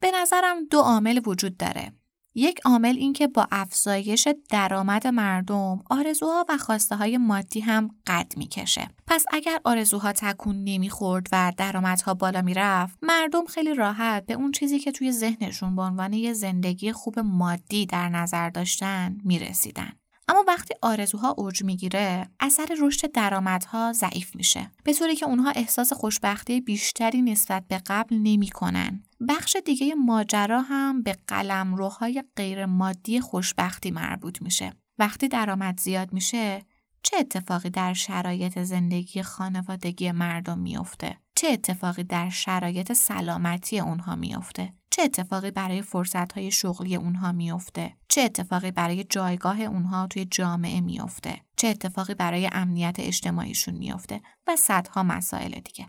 به 0.00 0.10
نظرم 0.14 0.64
دو 0.70 0.78
عامل 0.78 1.20
وجود 1.26 1.56
داره. 1.56 1.92
یک 2.34 2.60
عامل 2.64 2.96
این 2.96 3.12
که 3.12 3.26
با 3.26 3.48
افزایش 3.50 4.28
درآمد 4.50 5.06
مردم 5.06 5.84
آرزوها 5.90 6.46
و 6.48 6.58
خواسته 6.58 6.96
های 6.96 7.18
مادی 7.18 7.60
هم 7.60 7.90
قد 8.06 8.32
می‌کشه. 8.36 8.88
پس 9.06 9.24
اگر 9.30 9.60
آرزوها 9.64 10.12
تکون 10.12 10.64
نمی‌خورد 10.64 11.26
و 11.32 11.52
درآمدها 11.56 12.14
بالا 12.14 12.42
می‌رفت، 12.42 12.98
مردم 13.02 13.44
خیلی 13.44 13.74
راحت 13.74 14.26
به 14.26 14.34
اون 14.34 14.52
چیزی 14.52 14.78
که 14.78 14.92
توی 14.92 15.12
ذهنشون 15.12 15.76
به 15.76 15.82
عنوان 15.82 16.12
یه 16.12 16.32
زندگی 16.32 16.92
خوب 16.92 17.18
مادی 17.18 17.86
در 17.86 18.08
نظر 18.08 18.50
داشتن 18.50 19.18
می‌رسیدن. 19.24 19.92
اما 20.28 20.44
وقتی 20.48 20.74
آرزوها 20.82 21.34
اوج 21.38 21.64
می‌گیره 21.64 22.28
اثر 22.40 22.76
رشد 22.80 23.12
درآمدها 23.12 23.92
ضعیف 23.92 24.36
میشه. 24.36 24.70
به 24.84 24.92
طوری 24.92 25.16
که 25.16 25.26
اونها 25.26 25.50
احساس 25.50 25.92
خوشبختی 25.92 26.60
بیشتری 26.60 27.22
نسبت 27.22 27.64
به 27.68 27.82
قبل 27.86 28.16
نمی‌کنن. 28.16 29.02
بخش 29.28 29.56
دیگه 29.64 29.94
ماجرا 29.94 30.60
هم 30.60 31.02
به 31.02 31.16
قلمروهای 31.26 32.24
غیر 32.36 32.66
مادی 32.66 33.20
خوشبختی 33.20 33.90
مربوط 33.90 34.42
میشه. 34.42 34.72
وقتی 34.98 35.28
درآمد 35.28 35.80
زیاد 35.80 36.12
میشه 36.12 36.62
چه 37.02 37.16
اتفاقی 37.16 37.70
در 37.70 37.94
شرایط 37.94 38.58
زندگی 38.58 39.22
خانوادگی 39.22 40.12
مردم 40.12 40.58
میافته؟ 40.58 41.16
چه 41.34 41.48
اتفاقی 41.48 42.04
در 42.04 42.30
شرایط 42.30 42.92
سلامتی 42.92 43.80
اونها 43.80 44.16
میافته؟ 44.16 44.72
چه 44.90 45.02
اتفاقی 45.02 45.50
برای 45.50 45.82
فرصتهای 45.82 46.50
شغلی 46.50 46.96
اونها 46.96 47.32
میافته؟ 47.32 47.96
چه 48.08 48.20
اتفاقی 48.20 48.70
برای 48.70 49.04
جایگاه 49.04 49.60
اونها 49.60 50.06
توی 50.06 50.24
جامعه 50.24 50.80
میافته؟ 50.80 51.40
چه 51.56 51.68
اتفاقی 51.68 52.14
برای 52.14 52.48
امنیت 52.52 52.96
اجتماعیشون 52.98 53.74
میافته؟ 53.74 54.20
و 54.46 54.56
صدها 54.56 55.02
مسائل 55.02 55.50
دیگه. 55.50 55.86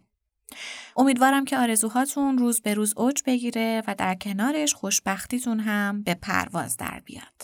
امیدوارم 0.98 1.46
که 1.46 1.58
آرزوهاتون 1.58 2.38
روز 2.38 2.62
به 2.62 2.74
روز 2.74 2.94
اوج 2.98 3.22
بگیره 3.26 3.84
و 3.88 3.96
در 3.98 4.16
کنارش 4.16 4.74
خوشبختیتون 4.74 5.60
هم 5.60 6.04
به 6.04 6.14
پرواز 6.14 6.78
در 6.78 7.02
بیاد. 7.06 7.44